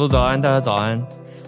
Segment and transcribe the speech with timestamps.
[0.00, 0.98] 说早安，大家早安。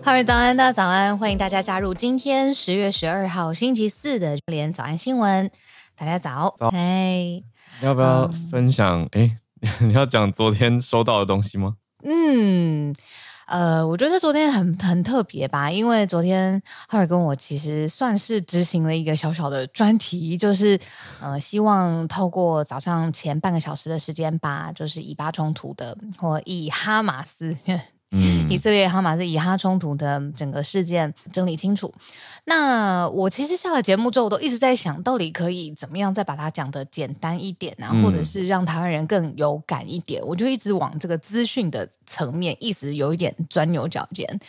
[0.04, 5.50] 哈喽早安，大家早安，欢迎大家加入今天十月十二号星期四的连早安新闻。
[5.96, 6.70] 大家早，早。
[6.70, 7.42] 嗨，
[7.80, 9.08] 要不要分享？
[9.12, 11.76] 哎、嗯， 你要讲昨天收到的东西吗？
[12.04, 12.94] 嗯。
[13.46, 20.78] 呃，我觉得昨天很很特别吧，因为昨天浩尔跟我其实算是执行了一个小小的专题，就是
[21.20, 27.56] 呃，希望透过早上前半个小时的时间，把就是以巴冲突的或以哈马斯。
[28.12, 31.92] 嗯，以色列哈马斯以哈冲突的整个事件整理清楚。
[32.44, 40.20] 那我其实下了节目之后，我都一直在想到底可以怎么样再把它讲得简单一点啊，嗯、或者是让台湾人更有感一点。
[40.26, 44.40] 我就一直往这个资讯的层面，一直有一点钻牛角尖。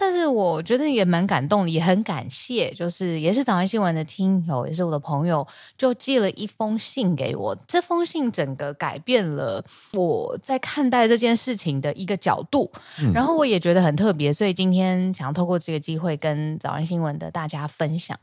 [0.00, 5.44] 但是我觉得也蛮感动，也很感谢，就是也是早安新闻的听友，也是我的朋友，
[5.76, 7.56] 就寄了一封信给我。
[7.66, 18.16] 这封信整个改变了我在看待这件事情的一个角度，嗯、然后我也觉得很特别，所以今天想要透过这个机会跟早安新闻的大家分享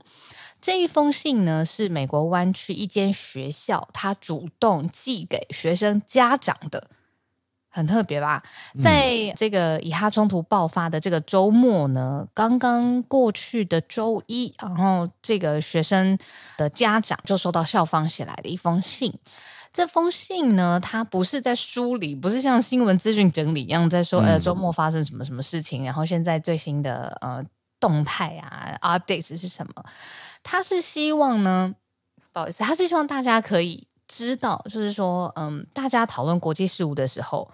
[0.62, 6.88] 这一封信呢，是美国湾区一间学校他主动寄给学生家长的。
[7.76, 8.42] 很特别吧？
[8.80, 16.18] 在这个以哈冲突爆发的这个周末呢，刚刚过去的周一，然后这个学生
[16.58, 19.14] 的家长就收到校方写来的一封信。
[19.74, 27.44] 这封信呢，它不是在梳理，不是像新闻资讯整理一样在说，呃，周末发生什么什么事情，然后现在最新的呃
[27.78, 29.84] 动态啊，updates 是什么？
[30.44, 31.76] 他是希望呢，
[32.32, 33.86] 不好意思，他是希望大家可以。
[34.08, 37.50] 知道，就是说，嗯，大家讨论国际事务的时候，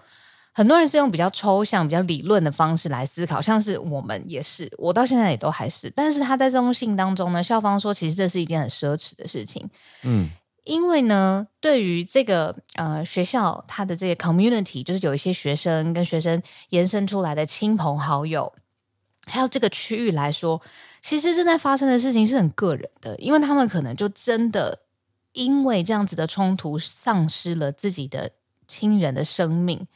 [0.52, 5.90] 很多人是用比较抽象、比较理论的方式来思考，像是我们也是，我到现在也都还是。
[5.90, 9.66] 但是他在这封信当中呢，校方说，其实这是一件很奢侈的事情，
[10.02, 10.28] 嗯，
[10.64, 18.52] 因为呢，对于这个呃学校，它的这个 community，就是有一些学生跟学生延伸出来的亲朋好友，
[19.26, 20.60] 还有这个区域来说，
[21.00, 24.78] 其实正在发生的事情是很个人的，因为他们可能就真的。
[25.32, 28.32] 因为这样子的冲突，丧失了自己的
[28.66, 29.86] 亲人的生命，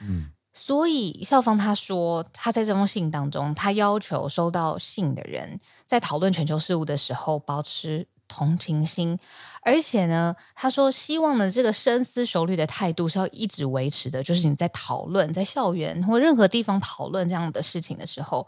[0.00, 9.18] 嗯，所以校方他说，他在这封信当中，他要求收到信的人在讨论全球事务的时候保持同情心，
[9.62, 18.46] 而且呢，他说希望呢这个深思熟虑的态度是要一直维持的，就是你在讨论在校园或任何地方讨论这样的事情的时候，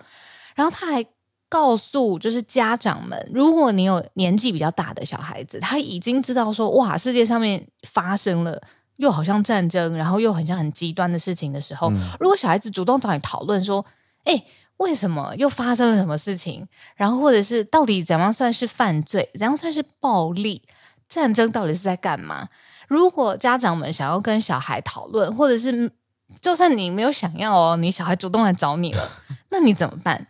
[0.54, 1.06] 然后他还。
[1.52, 8.58] 告诉就是家长们，如果你有年纪比较大的小孩子，他已经知道说哇，世界上面发生了
[8.96, 13.84] 又好像战争，然后又很像很极端的事情的时候，嗯、如果小孩子主动找你讨论说，
[14.24, 14.42] 哎，
[14.78, 16.66] 为什么又发生了什么事情？
[16.96, 20.62] 然后或者是到底怎样算是犯罪，怎样算是暴力？
[21.06, 22.48] 战争到底是在干嘛？
[22.88, 25.92] 如果家长们想要跟小孩讨论，或者是
[26.40, 29.06] 就算你没有想要哦，你小孩主动来找你了，
[29.50, 30.26] 那你怎么办？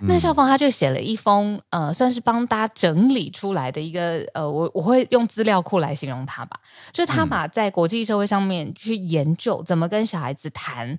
[0.00, 6.58] 那校方他就写了一封，呃，算是帮大家整理出来的一个，呃，我我会用资料库来形容他吧，
[6.92, 10.98] 就是他把在国际社会上面去研究怎么跟小孩子谈，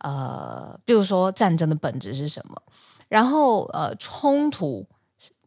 [0.00, 2.60] 呃，比如说战争的本质是什么，
[3.08, 4.86] 然后呃，冲突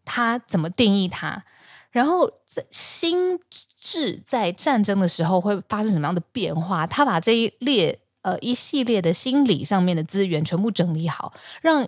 [0.03, 1.43] 他怎么定义它，
[1.91, 3.39] 然后在心
[3.79, 11.31] 智在战争的时候会发生什么样的变化，他把这一列呃一系列的心理上面的资源全部整理好，
[11.61, 11.87] 让。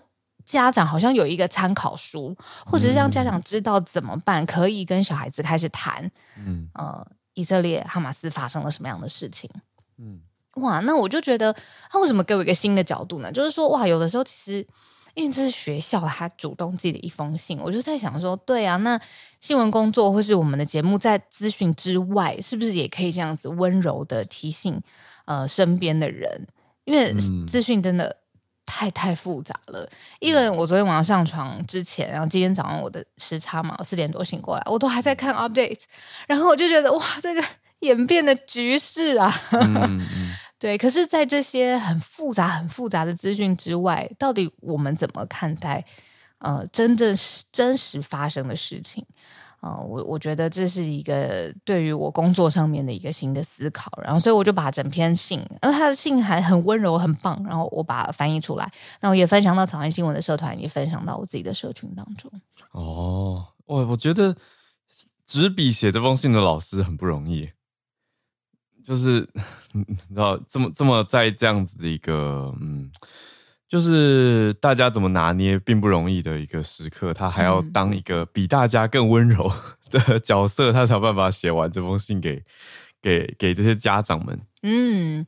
[0.50, 6.10] 家长好像有一个参考书，或者是让家长知道怎么办，可以跟小孩子开始谈。
[6.36, 7.06] 嗯，呃，
[7.36, 9.48] 以色列哈马斯发生了什么样的事情？
[10.00, 10.22] 嗯，
[10.56, 11.56] 哇，那我就觉得
[11.92, 13.32] 他为什么给我一个新的角度呢？
[13.32, 14.66] 就是说，哇，有的时候其实
[15.14, 19.00] 因为这是学校他主动寄的一封信，我就在想说，对啊，那
[19.40, 24.81] 新闻工作或是我们的节目在资讯之外，是不是也可以这样子温柔的提醒
[25.26, 26.48] 呃身边的人？
[26.86, 27.14] 因为
[27.46, 28.18] 资讯真的。
[28.69, 35.80] 嗯太太复杂了，因为我昨天晚上上床之前，然后今天早上我的时差嘛，我四点多醒过来，我都还在看 update，
[36.27, 37.44] 然后我就觉得哇，这个
[37.80, 40.00] 演变的局势啊， 嗯、
[40.60, 40.77] 对。
[40.77, 45.83] 可是，在这些很复杂、很复杂的资讯之外，到底我们怎么看待
[46.38, 49.04] 呃，真正是真实发生的事情？
[49.61, 58.71] 啊、我我觉得这是一个对于我工作上面的一个新的思考，然后所以我就把整篇信，而他的信还很温柔，很棒，然后我把它翻译出来，
[59.01, 62.31] 那我也分享到早安新闻的社团，也分享到我自己的社群当中。
[62.71, 64.33] 哦，我我觉得
[65.25, 67.50] 执笔写这封信的老师很不容易，
[68.85, 69.27] 就是
[69.73, 72.89] 你知道这么这么在这样子的一个嗯。
[73.69, 79.51] 就是大家怎么拿捏并不容易的一个时刻，他还要当一个比大家更温柔
[79.92, 82.44] 的角色，他才有办法写完这封信给
[83.00, 84.42] 给给这些家长们。
[84.63, 85.25] 嗯，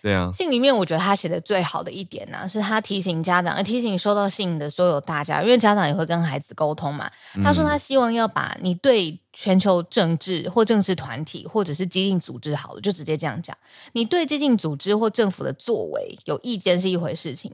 [0.00, 7.10] 对啊，信里面我觉得他写的最好的一点呢、啊，是他提醒家长，提醒收到信的所有大家，因为家长也会跟孩子沟通嘛。
[7.42, 13.56] 他说他希望要把你对全球政治或政治团体或者是激进组织好了，就直接这样讲。
[13.90, 17.52] 你对激进组织或政府的作为有意见是一回事情，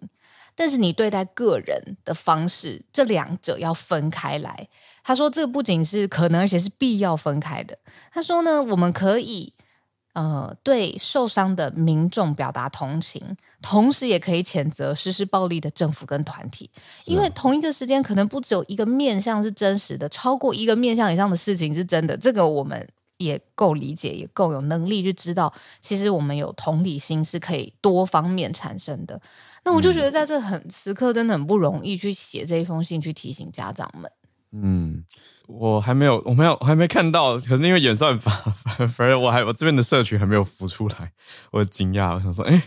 [0.54, 4.68] 但是你对待个人的方式，这两者要分开来。
[5.02, 7.78] 他说这不仅是可能，而且是必要分开的。
[8.12, 9.53] 他说呢，我们可以。
[10.14, 16.70] 呃，对受伤的民众表达同情，同时也可以谴责实施暴力的政府跟团体，
[17.04, 22.16] 因为同一个时间可能不只有一个面向是真实的，超过一个面向以上的事情是真的。
[22.16, 29.20] 这个我们也够理解，也够有能力去知道，其实我们有同理心是可以多方面产生的。
[29.64, 34.08] 那我就觉得在这很时刻真的很不容易去写这一封信，去提醒家长们。
[34.54, 35.04] 嗯。
[35.46, 37.38] 我还没有，我没有，我还没看到。
[37.38, 38.30] 可是因为演算法，
[38.88, 41.12] 反正我还我这边的社群还没有浮出来，
[41.50, 42.14] 我惊讶。
[42.14, 42.62] 我想说，哎、欸，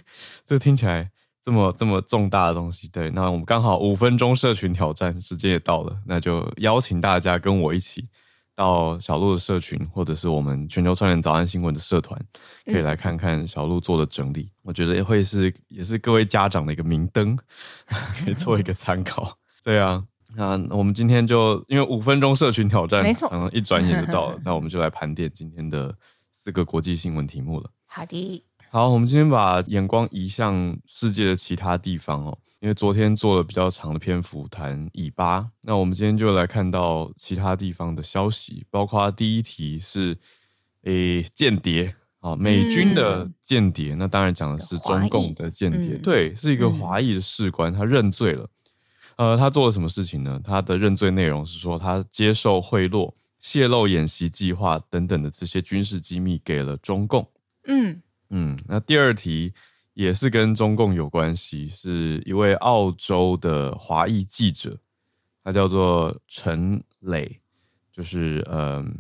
[0.46, 1.10] 这个听起来
[1.44, 2.88] 这么这么重大的东西。
[2.90, 8.08] 对，那我们刚好五分钟社群挑战时间也到了，那就邀请大家跟我一起
[8.56, 12.24] 到小鹿的社群，或者是我们全球串联早安新闻的社团，
[12.66, 14.42] 可以来看看小鹿做的整理。
[14.42, 17.36] 嗯、我觉得也会是也是各位家长的一个明灯，
[18.24, 19.36] 可以做一个参考。
[19.64, 20.04] 对啊。
[20.38, 24.40] 那我们今天就因为五分钟社群挑战，没错，嗯，一转眼就到了。
[24.46, 25.92] 那我们就来盘点今天的
[26.30, 27.72] 四个国际新闻题目了。
[27.88, 40.16] 好的，好，我们今天把眼光移向世界的其他地方哦，因为昨天做了比较长的篇幅谈以巴，那我们今天就来看到其他地方的消息，包括第一题是
[40.84, 48.48] 诶间谍啊，美军的间谍，嗯、那当然讲的是中共的间谍，嗯、对，是一个华裔的士官，他认罪了。
[49.18, 50.40] 呃，他做了什么事情呢？
[50.44, 57.28] 他的认罪内容是说，他接受贿赂、泄露演习计划等等的这些军事机密给了中共。
[57.66, 58.00] 嗯
[58.30, 59.54] 嗯，那第二题
[59.96, 64.78] 也是跟中共有关系，是一位澳洲的华裔记者，
[65.44, 67.40] 他叫做陈磊，
[67.92, 68.96] 就是嗯，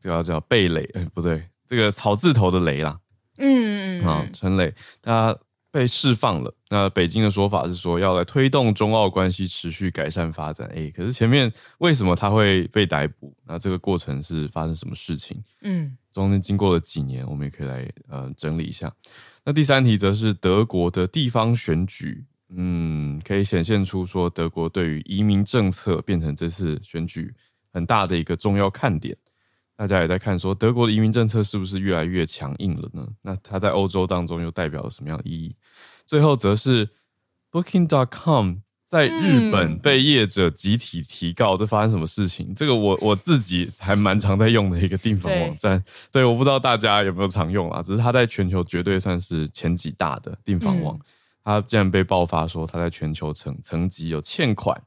[0.00, 3.00] 这个叫贝磊，哎，不对，这个草字头的雷啦。
[3.38, 5.36] 嗯嗯啊，陈磊他。
[5.74, 6.54] 被释放了。
[6.68, 10.70] 那北京的说法是说要来推动中澳关系持续改善发展。
[10.72, 13.34] 哎，可是前面为什么他会被逮捕？
[13.44, 15.42] 那这个过程是发生什么事情？
[15.62, 18.92] 嗯，中间经过了几年，我们也可以来呃整理一下。
[19.44, 27.34] 那第三题则是德国的地方选举，嗯，可以显现出说德国对于移民政策变成这次选举
[27.72, 29.16] 很大的一个重要看点。
[29.76, 33.06] 大家也在看，说德国的移民政策是不是越来越强硬了呢？
[33.22, 35.56] 那它在欧洲当中又代表了什么样的意义？
[36.06, 36.88] 最后则是
[37.50, 38.56] Booking.com
[38.88, 42.54] 在日本被业者集体提告，这发生什么事情？
[42.54, 45.82] 这个我我自己还蛮常在用的一个订房网站，
[46.12, 47.82] 对，对，我不知道大家有没有常用啊？
[47.82, 50.96] 只是它在全球绝对算是前几大的订房网，
[51.42, 54.80] 它竟然被爆发说它在全球层层级有欠款，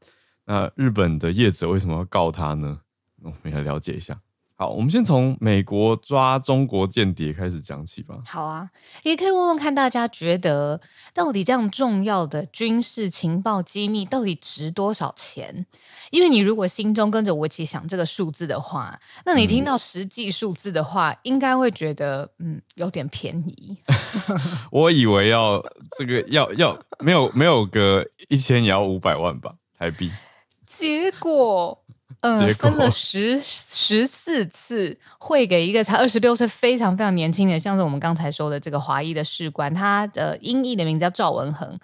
[0.45, 2.79] 那日本的业者为什么要告他呢？
[3.21, 4.17] 我们来了解一下。
[4.59, 8.15] 好，我们先从美国抓中国间谍开始讲起吧。
[8.25, 8.67] 好啊，
[9.03, 10.81] 也可以问问看大家觉得，
[11.13, 15.67] 到底这样重要的军事情报机密到底值多少钱？
[16.09, 23.77] 因为你如果心中跟着我一起想这个数字的话，那你听到实际数字的话，嗯、应该会觉得嗯有点便宜。
[24.71, 25.63] 我以为要
[25.99, 30.11] 这个要要没有没有个一千也要五百万吧台币，
[30.65, 31.83] 结果。
[32.21, 41.79] 嗯，分了 十十四次汇给一个才二十六岁、非常非常年轻的，像是我们刚才说的这个华裔的士官，他的英译的名字叫赵文恒，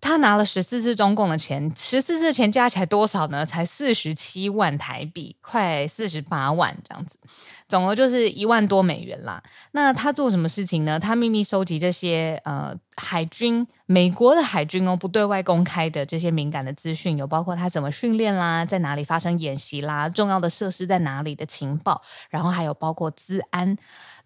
[0.00, 3.46] 他拿了十四次中共的钱，十四次钱加起来多少呢？
[3.46, 7.18] 才四十七万台币，快四十八万这样子。
[7.68, 9.42] 总额就是一万多美元啦。
[9.72, 11.00] 那他做什么事情呢？
[11.00, 23.76] 他秘密收集这些呃海军，美国的海军哦，不对外公开的这些敏感的资讯，有包括他怎么训练啦，在哪里发生演习啦，重要的设施在哪里的情报，然后还有包括治安。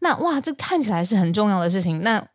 [0.01, 2.03] 那哇，这看起来是很重要的事情。
[2.03, 2.27] 那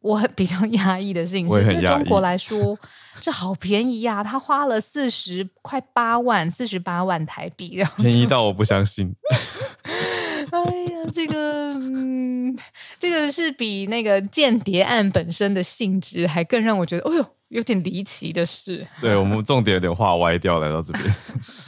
[0.00, 2.78] 我比较压抑的事情是，对中国来说，
[3.20, 4.24] 这好便宜呀，啊！
[4.24, 9.14] 他花了四十快八万，四十八万台币，然后便宜到我不相信。
[10.52, 12.56] 哎呀，这个，嗯，
[12.98, 18.86] 这个是比那个间谍案本身的性质还更让我觉得，哦呦，有点离奇的事。
[19.00, 21.04] 对，我们重点有点画歪掉，来到这边。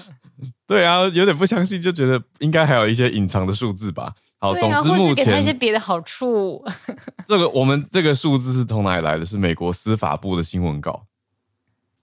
[0.66, 4.12] 对啊，有点不相信，就觉得应该还有一些隐藏的数字吧。
[4.38, 6.64] 好，啊、总之目前给他一些别的好处。
[7.28, 9.24] 这个我们这个数字是从哪里来的？
[9.24, 11.04] 是美国司法部的新闻稿，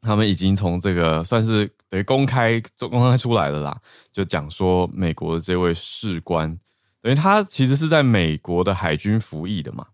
[0.02, 3.78] 他们已经从这个算是等于公开公开出来了啦，
[4.14, 6.58] 就讲说美国的这位士官。
[7.02, 9.86] 等于他其实是在美国的海军服役的嘛，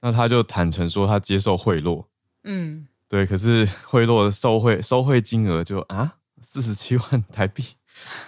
[0.00, 2.04] 那他就坦诚说他接受贿赂。
[2.44, 7.64] 嗯，对，可是贿赂的受贿收贿金额就啊四十七万台币，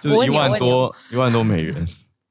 [0.01, 1.87] 就是一万多一万多美元。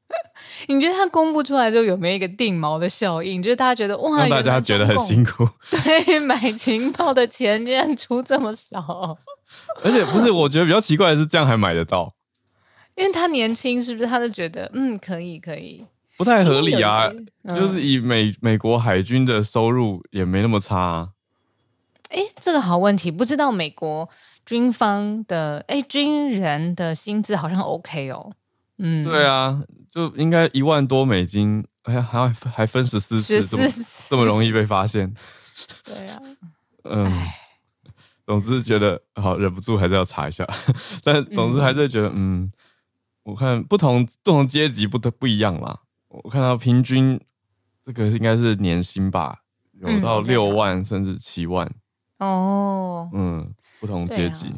[0.69, 3.43] 你觉得他公布出来之后有没有一个定锚的效应？
[3.43, 5.49] 就是大家觉得哇，让大家觉得很辛苦。
[5.71, 9.17] 对，买情报的钱竟然出这么少，
[9.83, 12.15] 而且不是，我觉得比较奇怪的是，这样还买得到？
[12.97, 14.07] 因为他年轻，是不是？
[14.07, 15.85] 他就觉得嗯，可以，可以，
[16.17, 17.11] 不太合理啊。
[17.55, 21.11] 就是以美美国海军的收入也没那么差啊。
[22.09, 24.09] 哎，这个好问题，不知道美国
[24.45, 28.33] 军方的哎军人的薪资好像 OK 哦。
[28.79, 29.63] 嗯，对啊。
[29.93, 33.65] 就应该一万多美金，哎呀，还还分十四次，这么
[34.11, 35.11] 这么容易被发现？
[35.83, 36.21] 对啊，
[36.85, 37.11] 嗯，
[38.27, 40.47] 总之觉得好忍不住还是要查一下，
[41.03, 42.53] 但总之还是觉得，嗯，嗯，
[43.27, 45.81] 我看不同不同阶级不都不一样啦。
[46.09, 47.21] 我看到平均
[47.85, 49.41] 这个应该是年薪吧，
[49.81, 51.69] 有到六万甚至七万
[52.21, 54.55] 哦，嗯，不同阶级。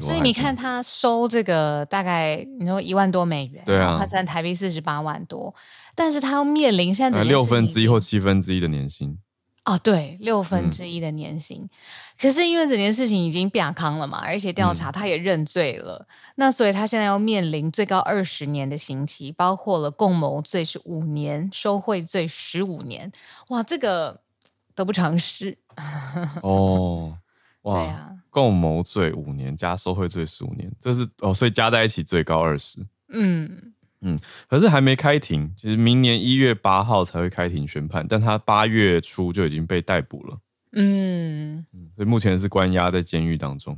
[0.00, 5.52] 所以你看，他收这个大概你说一万多美元，对啊，他占台币四十八万多，
[5.96, 9.18] 但是他要面临现在六分之一或七分之一的年薪
[9.68, 11.60] 哦，对，六分之一的年薪。
[11.62, 11.70] 嗯、
[12.18, 23.12] 可是因为整件事情已经变康了嘛，而且调查他也认罪了，嗯、那所以他现在要面临最高二十年的刑期，包括了共谋罪是五年，受贿罪十五年。
[23.48, 24.18] 哇，这个
[24.74, 25.58] 得不偿失
[26.42, 27.18] 哦，
[27.62, 28.14] 哇。
[28.30, 32.78] 共谋罪五年加受贿罪十五年，这是哦，所以加在一起最高二十。
[33.08, 40.38] 嗯嗯，可是还没开庭，其实明年一月八号才会开庭宣判，但他八月初就已经被逮捕了。
[40.72, 43.76] 嗯，所以目前是关押在监狱当中。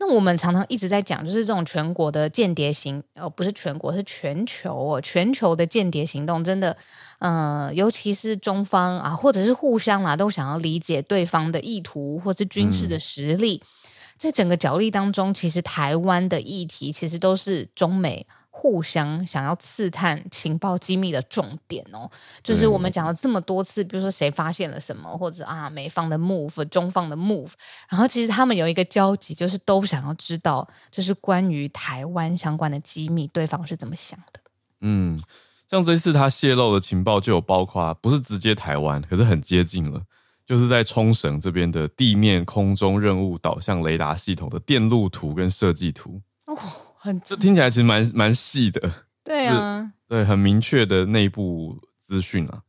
[0.00, 6.76] 那我们常常一直在讲，就是这种全国的间谍行，哦，不是全国，是全球哦，全球的间谍行动，真的，
[7.18, 13.68] 嗯、呃，尤其是中方啊，或者是互相啊，都想要理解对方的意图，或是军事的实力，嗯、
[14.16, 18.26] 在整个角力当中，其实台湾的议题，其实都是中美。
[18.60, 22.10] 互相想要刺探情报机密的重点哦，
[22.42, 27.52] 就是我们讲了这么多次，比如说谁发现了什么，或者啊美方的 move、中方的 move，
[27.88, 34.40] 然后其实他们有一个交集，就是都想要知道，就是关于台湾相关的机密，对方是怎么想的。
[34.80, 35.22] 嗯，
[35.70, 40.02] 像这次他泄露的情报就有包括，不是直接台湾，可是很接近了，
[40.44, 46.58] 就是在冲绳这边的地面、空中任务导向雷达系统的电路图跟设计图哦。
[46.98, 48.92] 很这听起来其实蛮蛮细的，
[49.24, 52.62] 对啊，对，很明确的内部资讯啊。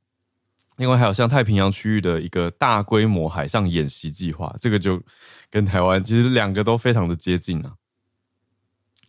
[0.78, 5.02] 另外还有像太平洋区域的一个大规模海上演习计划，这个就
[5.50, 7.74] 跟台湾其实两个都非常的接近啊，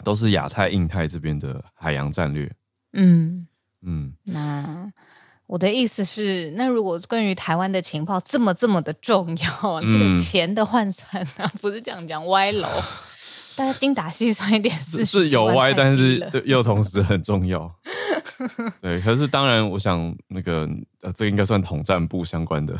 [0.02, 2.52] 都是亚太、印太这边的海洋战略。
[2.94, 3.46] 嗯
[3.82, 4.90] 嗯，那
[5.46, 12.68] 我的意思是，那如果关于台湾的情报这么这么的重要，这个钱的换算啊，嗯、不是这样讲歪楼。
[13.61, 17.71] 大家精打细算一点是是有歪，但是 又同时很重要。
[18.81, 20.67] 对，可是当然，我想那个
[21.02, 22.79] 呃，这个应该算统战部相关的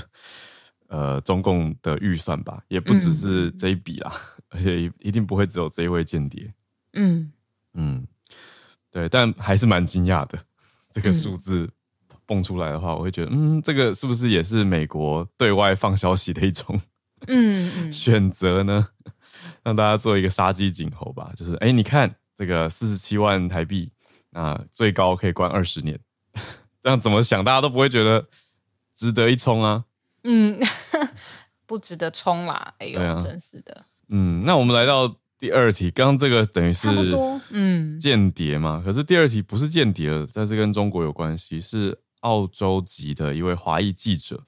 [0.89, 6.51] 呃中共的预算吧，也不只是这一笔啦，嗯、而且一定不会只有这一位间谍。
[6.95, 7.31] 嗯
[7.75, 8.07] 嗯，
[8.91, 10.39] 对，但还是蛮惊讶的，
[10.95, 11.69] 这个数字
[12.25, 16.81] 蹦出来的话，我会觉得，嗯，这个是不是也是美国对外放消息的一种
[17.27, 18.89] 嗯选择呢？
[19.63, 23.91] 让大家做一个杀鸡儆猴吧，就是哎、欸，你看这个四十七万台币，
[24.31, 25.99] 那最高可以关二十年，
[26.83, 28.27] 这样怎么想大家都不会觉得
[28.95, 29.85] 值得一冲啊？
[30.25, 30.59] 嗯，
[31.67, 32.75] 不值得冲啦！
[32.79, 33.85] 哎呦，啊、真是的。
[34.09, 36.89] 嗯，那我们来到第二题，刚刚这个等于是
[37.51, 44.45] 嗯间谍嘛，可是第二题不是间谍了，但是跟中国有关系，是澳洲籍的一位华裔记者，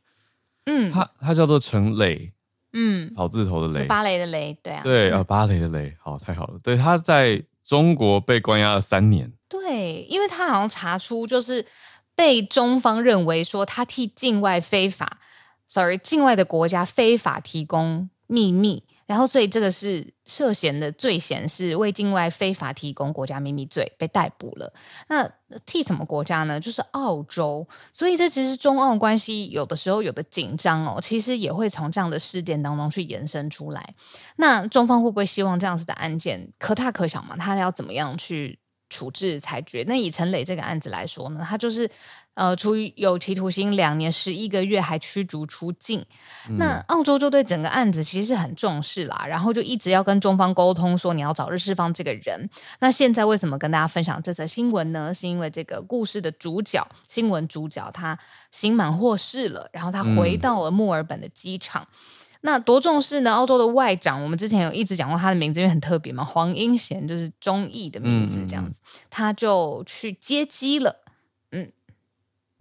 [0.67, 2.33] 嗯，他他叫做陈磊。
[2.73, 6.59] 嗯，草字头的雷，芭蕾的雷，对啊，对啊，芭蕾的雷，好，太好了。
[6.63, 11.67] 对，他在中国被关押了三年，对，因为他好像查出就是
[12.15, 15.19] 被中方认为说他替境外非法
[15.67, 18.85] ，sorry，境外的国家非法提供秘密。
[19.13, 24.73] 然后，所以这个是涉嫌的罪嫌是为境外非法提供国家秘密罪被逮捕了。
[25.09, 25.31] 那
[25.67, 26.59] 替什么国家呢？
[26.59, 27.69] 就是澳洲。
[27.93, 33.95] 所以这其实中澳关系有的时候有的紧张哦，其实也会从这样的事件当中去延伸出来。
[34.37, 37.37] 那中方会不会希望这样子的案件可大可小嘛？
[37.37, 38.59] 他要怎么样去
[38.93, 39.85] 处置裁决。
[39.89, 41.91] 那以陈磊这个案子来说呢，他就是。
[42.35, 46.03] 呃，处于有期徒刑两年十一个月，还驱逐出境。
[46.49, 52.49] 嗯、那澳洲就对整个案子其实是很重视啦，然后就一直要跟中方沟通，说你要早日释放这个人。
[52.81, 55.13] 那现在为什么跟大家分享这则新闻呢？
[55.13, 58.19] 是因为这个故事的主角，新闻主角他
[58.51, 61.83] 刑满获释了，然后他回到了墨尔本的机场。
[61.83, 61.99] 嗯、
[62.43, 63.33] 那多重视呢？
[63.33, 70.97] 澳洲的外长，我们之前有一直讲过他的名字，因为很特别嘛，黄英贤就是中译的名字，这样子，嗯嗯嗯他就去接机了。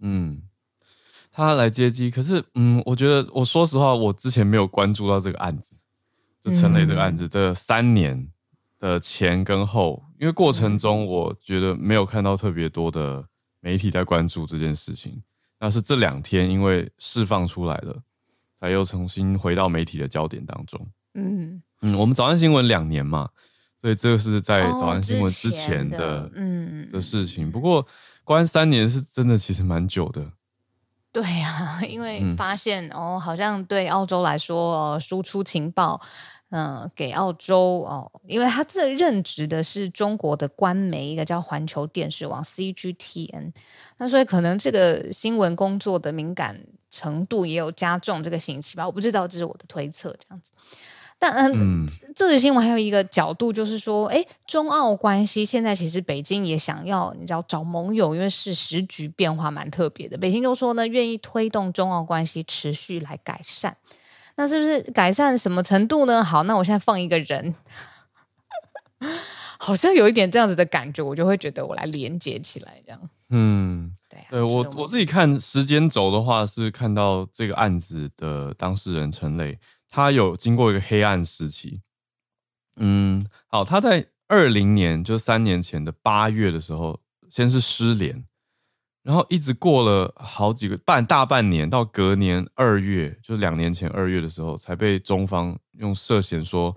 [0.04, 0.42] 嗯，
[1.30, 5.76] 他来接机，可是，嗯，我觉得，我说实话，我之前没有关注到这个案子，
[6.40, 8.28] 就陈雷这个案子，这三年
[8.80, 13.24] 的前跟后，因为过程中我觉得没有看到特别多的
[13.60, 15.22] 媒体在关注这件事情，
[15.60, 18.02] 那是这两天因为释放出来了，
[18.62, 20.80] 才又重新回到媒体的焦点当中。
[21.14, 23.28] 嗯嗯，我们早安新闻两年嘛，
[23.80, 27.86] 所以这个是在早安新闻之前的嗯的事情，不过。
[28.24, 30.24] 关三年是真的，其实蛮久的。
[31.10, 36.00] 对呀、啊， 因为发现、嗯、哦，好像对澳洲来说，呃、输出情报，
[36.54, 43.52] 嗯、呃，给澳洲哦，因为他这任职的是中国的官媒，一个叫环球电视网 （CGTN），
[43.96, 50.52] 那所以可能这个新闻工作的敏感程度也有加重这个刑期吧，我不知道，这是我的推测，这样子。
[51.18, 60.18] 但嗯，这个新闻还有一个角度，就是说，哎，中澳关系现在其实北京也想要，你知道找盟友，因为是时局变化蛮特别的。
[60.18, 63.76] 北京就说呢，愿意推动中澳关系持续来改善。
[64.36, 66.22] 那是不是改善什么程度呢？
[66.24, 67.54] 好，那我现在放一个人，
[69.58, 73.00] 好像有一点这样子的感觉，我就会觉得我来连接起来这样。
[73.30, 79.58] 嗯，对啊，对我我自己看时间轴的话，是看到这个案子的当事人陈磊。
[79.88, 81.82] 他有经过一个黑暗时期，
[82.76, 86.98] 嗯，好，他在二零年，就三年前的八月的时候，
[87.30, 88.24] 先是失联，
[89.02, 96.76] 然后一直过了好几个半大半年，到隔年二月，就是两年前二月的时候，才被中方用涉嫌说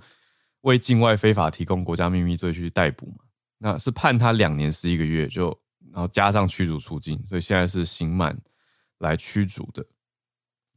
[0.62, 3.18] 为境外非法提供国家秘密罪去逮捕嘛，
[3.60, 5.56] 那是判他两年十一个月，就
[5.92, 8.36] 然后加上驱逐出境，所以现在是刑满
[8.98, 9.86] 来驱逐的。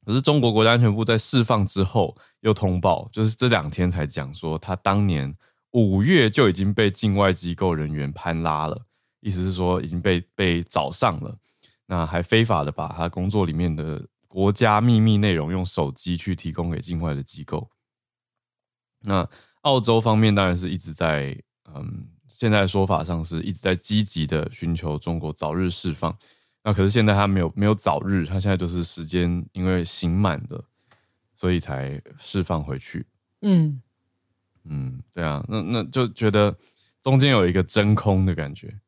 [0.04, 5.34] 可是中国国家安全部在释放之后又通报，就是这两天才讲说，他当年
[5.72, 8.86] 五月就已经被境外机构人员攀拉了，
[9.20, 11.36] 意思是说已经被被找上了，
[11.86, 17.68] 那还非法的把他工作里面的国家秘密内容用手机去提供给境外的机构。
[19.00, 19.28] 那
[19.62, 21.36] 澳洲方面当然是一直在，
[21.74, 26.16] 嗯，现在的说法上是一直在积极的寻求中国早日释放。
[26.62, 30.62] 那可是现在他没有没有早日，他现在就是时间因为刑满的，
[31.34, 33.06] 所以才释放回去。
[33.42, 33.80] 嗯
[34.64, 36.54] 嗯，对啊，那那就觉得
[37.02, 38.78] 中间有一个真空的感觉。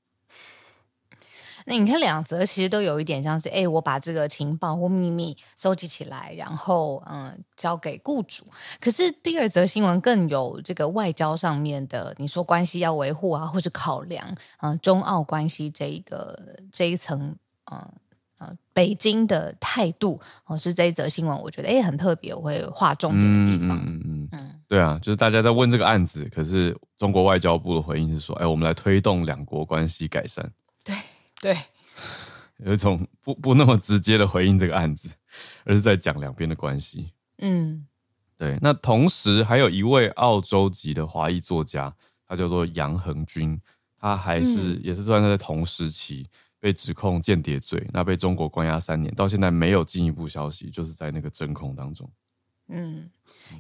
[1.71, 8.43] 那你看两则其实都有一点像是，哎，我把这个情报或秘密收集起来，然后嗯交给雇主。
[8.81, 16.37] 可是第二则新闻更有这个外交上面的，你说关系要维护啊，或是考量嗯中澳关系这一个
[16.73, 17.37] 这一层。
[17.71, 17.89] 嗯
[18.43, 23.77] 嗯，北京的态度哦，是这一则新闻，我觉得哎很特别，我会划重点的地方。
[23.77, 30.51] 嗯嗯嗯，嗯对啊，就是大家在问这个案子，可是中国外交部的回应是说，哎，我们来推动两国关系改善。
[30.83, 30.95] 对
[31.41, 31.57] 对，
[32.59, 35.09] 有一种不不那么直接的回应这个案子，
[35.65, 37.11] 而是在讲两边的关系。
[37.39, 37.87] 嗯，
[38.37, 38.59] 对。
[38.61, 41.93] 那同时还有一位澳洲籍的华裔作家，
[42.29, 43.61] 他叫做杨恒军，
[43.99, 46.29] 他还是、嗯、也是算在同时期。
[46.63, 52.07] 被指控间谍罪，那被中国关押三年，到现在没有进一步消息，就是在那个真空当中。
[52.69, 53.09] 嗯，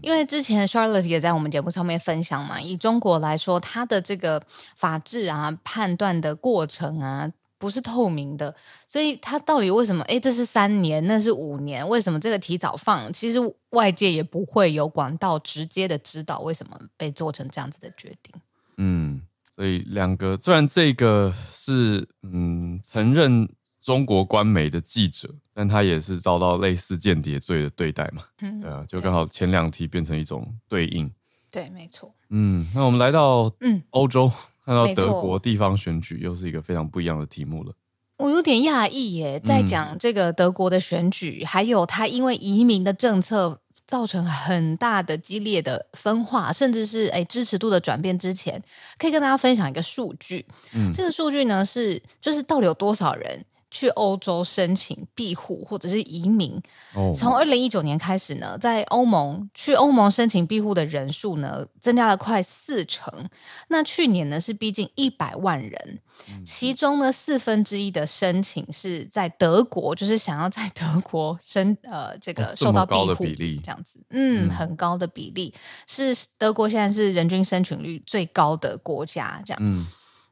[0.02, 4.44] 因为之前 Charlotte 也在我们节目上面分享嘛，以中国来说，他的这个
[4.76, 8.52] 法治啊、判断的过程啊，不是透明的，
[8.88, 10.02] 所以他到底为什么？
[10.04, 13.12] 哎，这是三年，那是五年，为什么这个提早放？
[13.12, 13.38] 其实
[13.70, 18.34] 外界也不会有管道直接的知道为什么被做成这样子的决定。
[18.78, 19.22] 嗯。
[19.56, 23.46] 所以两个，虽然这个是嗯承认
[23.82, 28.24] 中国官媒的记者，但他也是遭到类似间谍罪的对待嘛。
[28.40, 31.12] 嗯，对啊，就刚好前两题变成一种对应。
[31.52, 32.14] 对，没错。
[32.30, 37.72] 嗯，那我们来到嗯欧洲，嗯、看到德国地方选举，又是一个非常不一样的题目了。
[38.16, 43.60] 我有点讶异耶，在讲这个德国的选举，嗯、还有他因为移民的政策。
[43.86, 48.16] 造成很大的激烈的分化，甚至是诶支持度的转变。
[48.16, 48.62] 之前
[48.96, 56.60] 可以跟大家分享一个数据，嗯，这个数据呢是就是到底有多少人去欧洲申请庇护或者是移民。
[56.94, 63.28] 哦，从二零一九年开始呢，在欧盟去欧盟申请庇护的人数呢，增加了快四成。
[63.68, 75.54] 那去年呢是逼近一百万人，嗯、其中呢四分之一的申请是在德国，就是想要在德国申呃这个受到庇护，比例这样子，嗯，嗯很高的比例
[75.86, 79.60] 是德国现在是人均申请率最高的国家，这样。
[79.62, 79.86] 嗯，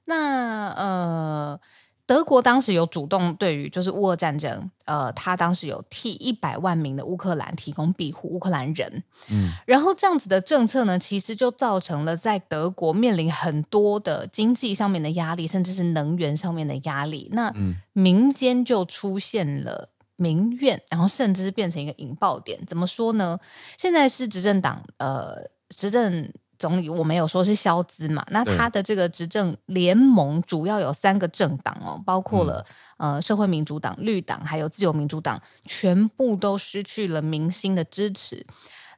[0.05, 1.61] 那呃。
[2.09, 17.53] 德国当时有主动对于就是乌俄战争，呃，他当时有替一百万名的乌克兰提供庇护，乌克兰人，嗯，然后这样子的政策呢，其实就造成了在德国面临很多的经济上面的压力，甚至是能源上面的压力，那
[17.93, 22.65] 民间就出现了民怨，然后甚至是变成一个引爆点。
[22.67, 23.39] 怎么说呢？
[23.77, 26.33] 现在是执政党，呃，执政。
[26.59, 32.65] 总理我没有说是肖兹嘛，那他的这个执政联盟主要有三个政党哦，包括了、
[32.99, 38.45] 嗯、呃社会民主党、绿党还有自由民主党，全部都失去了民心的支持。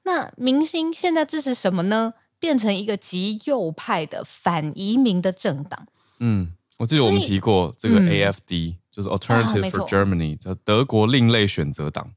[0.03, 2.15] 那明星现在支持什么呢？
[2.39, 5.87] 变成一个极右派的反移民的政党。
[6.21, 12.11] 嗯，我记得我们提过这个 AFD，、嗯、就是 Alternative for Germany，叫、啊、德国另类选择党。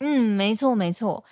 [0.00, 1.22] 嗯，没错没错，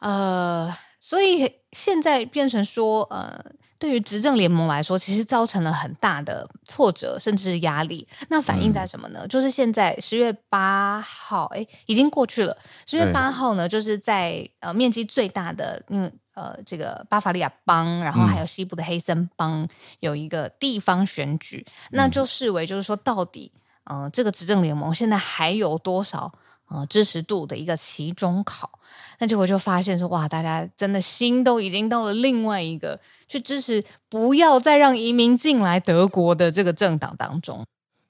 [0.00, 0.74] 呃。
[0.98, 3.40] 所以现在变成说，呃，
[3.78, 8.08] 对于执政联盟来说，其实造成了很大的挫折，甚至是压力。
[8.28, 9.20] 那反映在什么呢？
[9.22, 12.58] 嗯、就是现在十月八号，哎，已经过去了。
[12.88, 19.68] 十月八号呢，就是在呃面积最大的，嗯呃这个巴伐利亚邦，然后还有西部的黑森邦
[20.00, 23.52] 有一个地方选举，嗯、那就视为就是说，到底
[23.84, 26.32] 呃这个执政联盟现在还有多少？
[26.68, 28.80] 呃，支持度的一个期中考，
[29.20, 37.64] 那结果就发现说，哇，大家真的心都已经到了另外一个去支持不要再让移民进来德国的这个政党当中。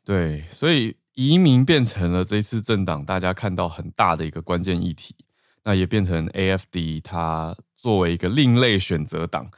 [0.04, 5.14] 对，所以移民变成了这次政党大家看到很大的一个关键议题，
[5.62, 9.50] 那也变成 AFD 它作为一个另类选择党，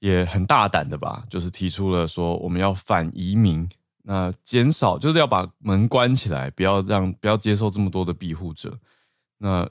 [0.00, 3.68] 也很大胆的吧，就是提出了说我们要反移民。
[4.02, 8.78] 那减少就是要把门关起来，不要让不要接受这么多的庇护者。
[9.38, 9.68] 那，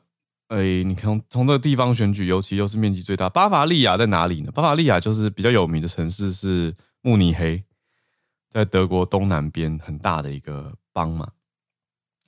[0.50, 4.52] 哎、你看从这个地方选举，尤其又是面积最大，巴伐利亚在哪里呢？
[4.52, 7.64] 巴伐利亚就是比较有名的城市是慕尼黑，
[8.50, 11.28] 在德国东南边很大的一个邦嘛。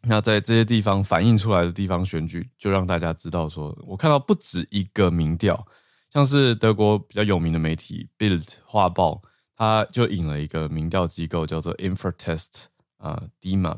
[0.02, 5.68] 那在这些地方反映出来的地方选举，就让大家知道说，我看到不止一个民调，
[6.12, 9.22] 像是德国比较有名的媒体 Bild 画报。
[9.62, 12.64] 他就引了一个民调机构叫做 Infratest
[12.98, 13.78] 啊、DIMAP，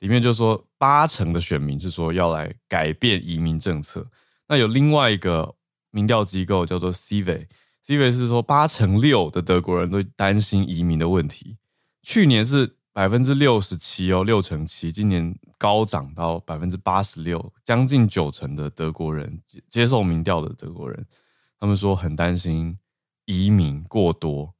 [0.00, 4.06] 里面就说八成的选民是说要来改变移民政策。
[4.46, 5.54] 那有另外一个
[5.90, 7.46] 民调机构叫做 c v e
[7.82, 11.56] c v e 是说八成六的德国人都担心移民的问题。
[12.02, 21.06] 去年是百分之六十七哦，六成七，今年高涨到百分之八十六，将近九成的德国人接受民调的德国人，
[21.58, 22.76] 他们说很担心
[23.24, 24.52] 移民过多。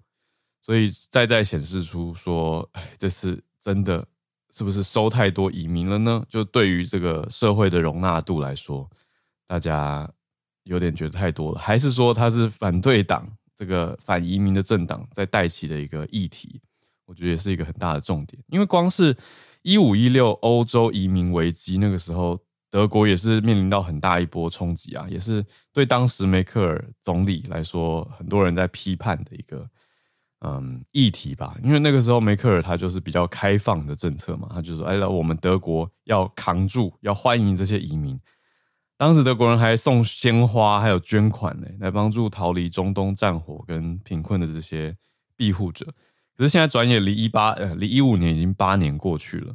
[0.64, 4.06] 所以再再显示出说，哎，这次真的
[4.52, 6.24] 是不是收太多移民了呢？
[6.28, 8.88] 就对于这个社会的容纳度来说，
[9.48, 10.08] 大家
[10.62, 16.60] 有点觉得太多了，还是说他是反对党这个反移民的政党在带起的一个议题？
[17.06, 19.16] 我觉得也是一个很大的重点，因为光是
[19.62, 22.38] 一五一六欧洲移民危机那个时候，
[22.70, 29.68] 德国也是面临到很大一波冲击啊，也是对当时梅克尔总理来说，很多人在批判的一个。
[30.44, 38.18] 嗯，议题吧，因为那个时候梅克尔他就是比较开放的政策嘛，他就说：“哎，我们德国要扛住，要欢迎这些移民。”
[38.98, 44.96] 当时德国人还送鲜花，还有捐款呢，来帮助逃离中东战火跟贫困的这些
[45.36, 45.86] 庇护者。
[46.36, 49.54] 可是现在转眼离一八呃离一五年已经八年过去了，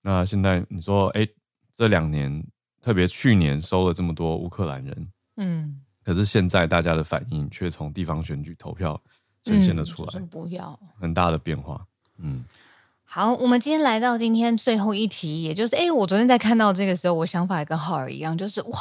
[0.00, 1.28] 那现在你说，哎，
[1.70, 2.42] 这两年
[2.80, 8.98] 特别去年收了这么多乌克兰人，嗯，可是现在大家的反应却从地方选举投票。
[9.44, 11.86] 呈现的出来，嗯、不要很大的变化。
[12.18, 12.44] 嗯，
[13.04, 18.78] 好，我们今天来到今天最后一题，也就是，哎，我昨天在看到这个时候，我想法也跟浩尔一样，就是哇。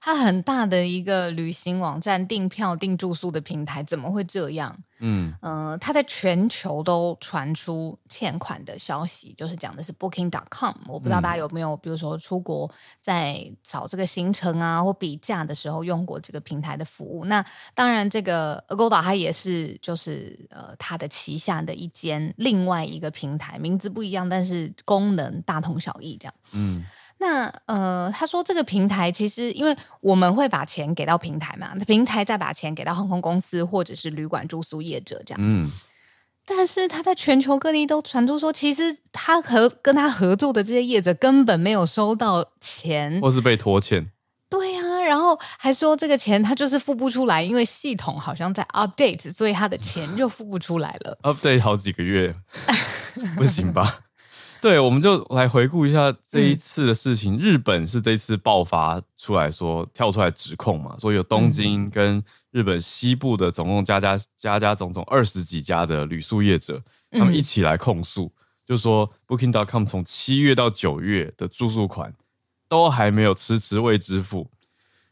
[0.00, 4.76] 它很大的一个旅行网站，订票订住宿的平台，怎么会这样？
[5.02, 10.74] 嗯嗯，它、呃、在全球都传出欠款的消息，就是讲的是 Booking.com。
[10.88, 17.26] 我不知道大家有没有，比如说出国在找这个行程啊或比价的时候用过这个平台的服务。
[17.26, 26.34] 那当然，这个 Agoda 它也是就是呃它的旗下的一间另外一个平台，名字不一样，但是功能大同小异，这样。
[26.52, 26.84] 嗯。
[27.20, 35.54] 那呃，他说这个平台其实，因为我们会把钱给到平台嘛，那平台再把钱给到航空公司或者是旅馆住宿业者这样子。
[35.54, 35.70] 嗯、
[36.46, 44.10] 但是他在全球各地都传出说，其实他和跟他合作的这些业者根本没有收到钱，或是被拖欠。
[44.48, 51.18] 对呀、啊，然后还说这个钱他就是付不出来，因为系统好像在 update，所以他的钱 就付不出来了。
[51.22, 52.34] update 好几个月，
[53.36, 54.00] 不行吧？
[54.60, 57.36] 对，我们就来回顾一下这一次的事情。
[57.36, 68.32] 嗯、日本是这一次爆发出来说跳出来指控嘛，说有东京跟日本西部的总共加加加加总总二十几家的旅宿业者，他们一起来控诉，嗯、
[68.66, 72.14] 就说 Booking.com 从七月到九月的住宿款。
[72.68, 74.48] 都还没有迟迟未支付，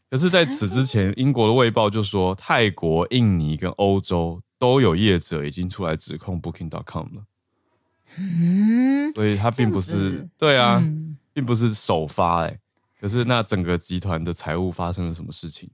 [0.09, 7.23] 可是在此之前，英国的卫报就说泰国、印尼跟欧洲都有业者已经出来指控 Booking.com 了。
[8.19, 12.59] 嗯，所以他并不是对啊，嗯、并不是首发哎、欸。
[12.99, 15.69] 可是那整个集团的财务发生了什么事情？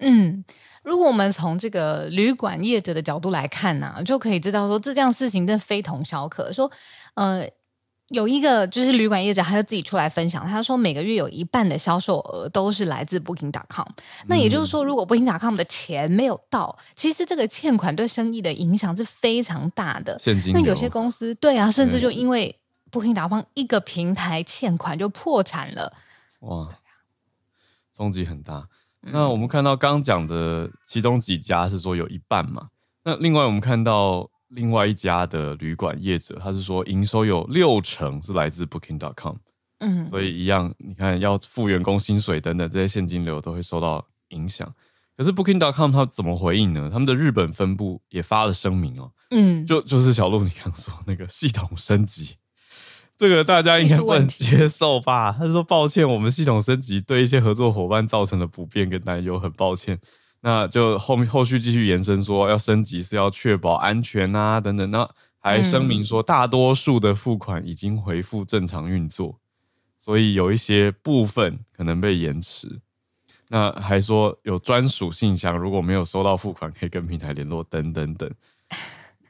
[0.00, 0.44] 嗯，
[0.82, 6.52] 如果我们从这个旅馆业者的角度来看呢、啊，就可以知道说这件事情真的非同小可。
[6.52, 6.70] 说
[7.14, 7.48] 呃。
[8.10, 13.86] 有一个就是旅馆业者，他就自己出来分享，他说每个月有一半的销售额都是来自 Booking.com。
[14.26, 20.18] 那也就是说，如果 Booking.com 的钱没有到，其实这个欠款对生意的影响是非常大的。
[20.18, 20.52] 现金。
[20.52, 22.58] 那有些公司，对啊，甚至就因为
[22.90, 25.92] Booking.com 一个平台欠款就破产了。
[26.40, 26.68] 哇，
[27.96, 28.66] 冲击很大。
[29.02, 32.70] 那我们看到刚讲的其中几家是说有一半嘛？
[33.04, 34.28] 那另外我们看到。
[34.50, 39.36] 另外一家的旅馆业者，他是说营收有六成是来自 Booking.com，
[39.78, 44.72] 嗯，所以一样，你看要付员工薪水等等这些现金流都会受到影响。
[45.16, 46.88] 可是 Booking.com 他怎么回应呢？
[46.92, 52.36] 他们的日本分部也发了声明哦，嗯，就就是小鹿你刚说那个系统升级，
[53.18, 55.30] 这个大家应该不能接受吧？
[55.30, 59.98] 他说抱歉，我们系统升级对一些合作伙伴造成的不便跟担忧，很抱歉。
[60.42, 65.06] 那就后面后续继续延伸说要升级是要确保安全啊等等，那
[65.38, 69.38] 还声明说大多数的付款已经恢复正常运作，
[69.98, 72.80] 所以有一些部分可能被延迟。
[73.48, 78.30] 那还说有专属信箱，如果没有收到付款可以跟平台联络等等等。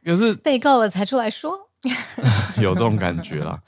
[0.04, 1.58] 可是 被告了才出来说，
[2.60, 3.60] 有这种感觉啦。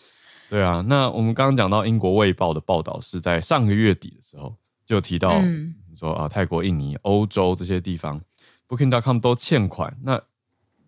[0.49, 4.55] 对啊，那我们刚刚讲到英国卫报的报道是在上个月底的时候
[4.87, 5.41] 就提到。
[6.03, 8.21] 嗯说啊，泰国、印尼、欧洲这些地方
[8.69, 9.97] ，Booking.com 都欠款。
[10.03, 10.21] 那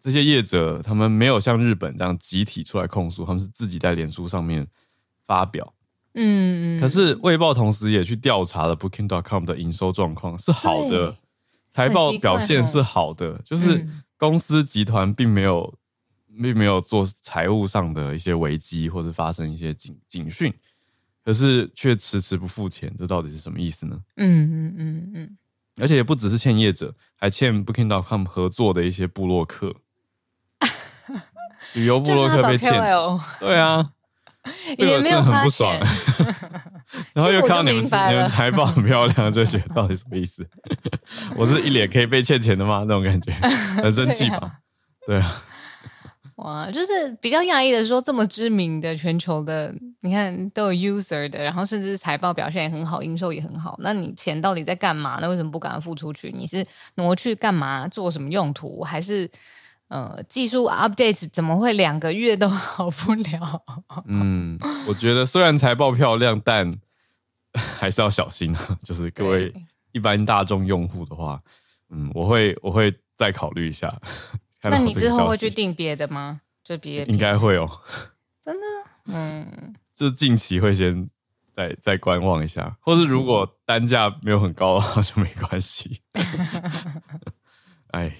[0.00, 4.66] 这些业者他们没有像日本这样集体出来控诉，他们是自己在脸书上面
[5.24, 5.72] 发表。
[6.14, 11.16] 嗯，可是卫报同时也去调查了 Booking.com 的营收状况是好的，
[11.70, 13.86] 财报表现是好的，就是
[14.18, 15.72] 公司集团并没有
[16.42, 20.52] 并没有做财务上的一些危机或者发生一些警警讯。
[21.24, 23.98] 可是却迟迟不付钱，这到底是什么意思呢？
[24.16, 25.38] 嗯嗯嗯嗯，
[25.80, 29.74] 而且也不只是欠业者，还欠 Booking.com 合作的一些部落客，
[31.72, 32.72] 旅游部落客被欠，
[33.40, 33.90] 对啊，
[34.78, 35.74] 也没有很不爽。
[37.14, 40.46] 然后又看到你们你们财报很漂亮，就觉得到底什么意思？
[41.34, 42.84] 我是一脸可以被欠钱的吗？
[42.86, 43.32] 那种感觉
[43.82, 44.58] 很生气吧？
[45.06, 45.42] 对啊。
[46.36, 53.76] 哇，就是比较讶异的是说，这么知名的全球的，你看都有 user 的，然后甚至财报表现也很好，营收也很好。
[53.80, 55.18] 那你钱到底在干嘛？
[55.20, 56.32] 那为什么不赶快付出去？
[56.34, 56.66] 你是
[56.96, 57.86] 挪去干嘛？
[57.86, 58.82] 做什么用途？
[58.82, 59.30] 还是
[59.88, 63.62] 呃技术 update 怎么会两个月都 好不了？
[64.06, 66.76] 嗯，我觉得虽然财报漂亮，但
[67.54, 68.76] 还是要小心啊。
[68.82, 69.54] 就是各位
[69.92, 71.40] 一般大众用户的话，
[71.90, 73.96] 嗯，我会我会再考虑一下。
[74.70, 76.40] 那你之后会去订别的吗？
[76.62, 77.68] 就别应该会哦，
[78.42, 78.66] 真的，
[79.06, 81.08] 嗯， 就近期会先
[81.52, 86.00] 再再观望一下，或是如果单价没有很高的话 就没关系。
[87.90, 88.10] 哎，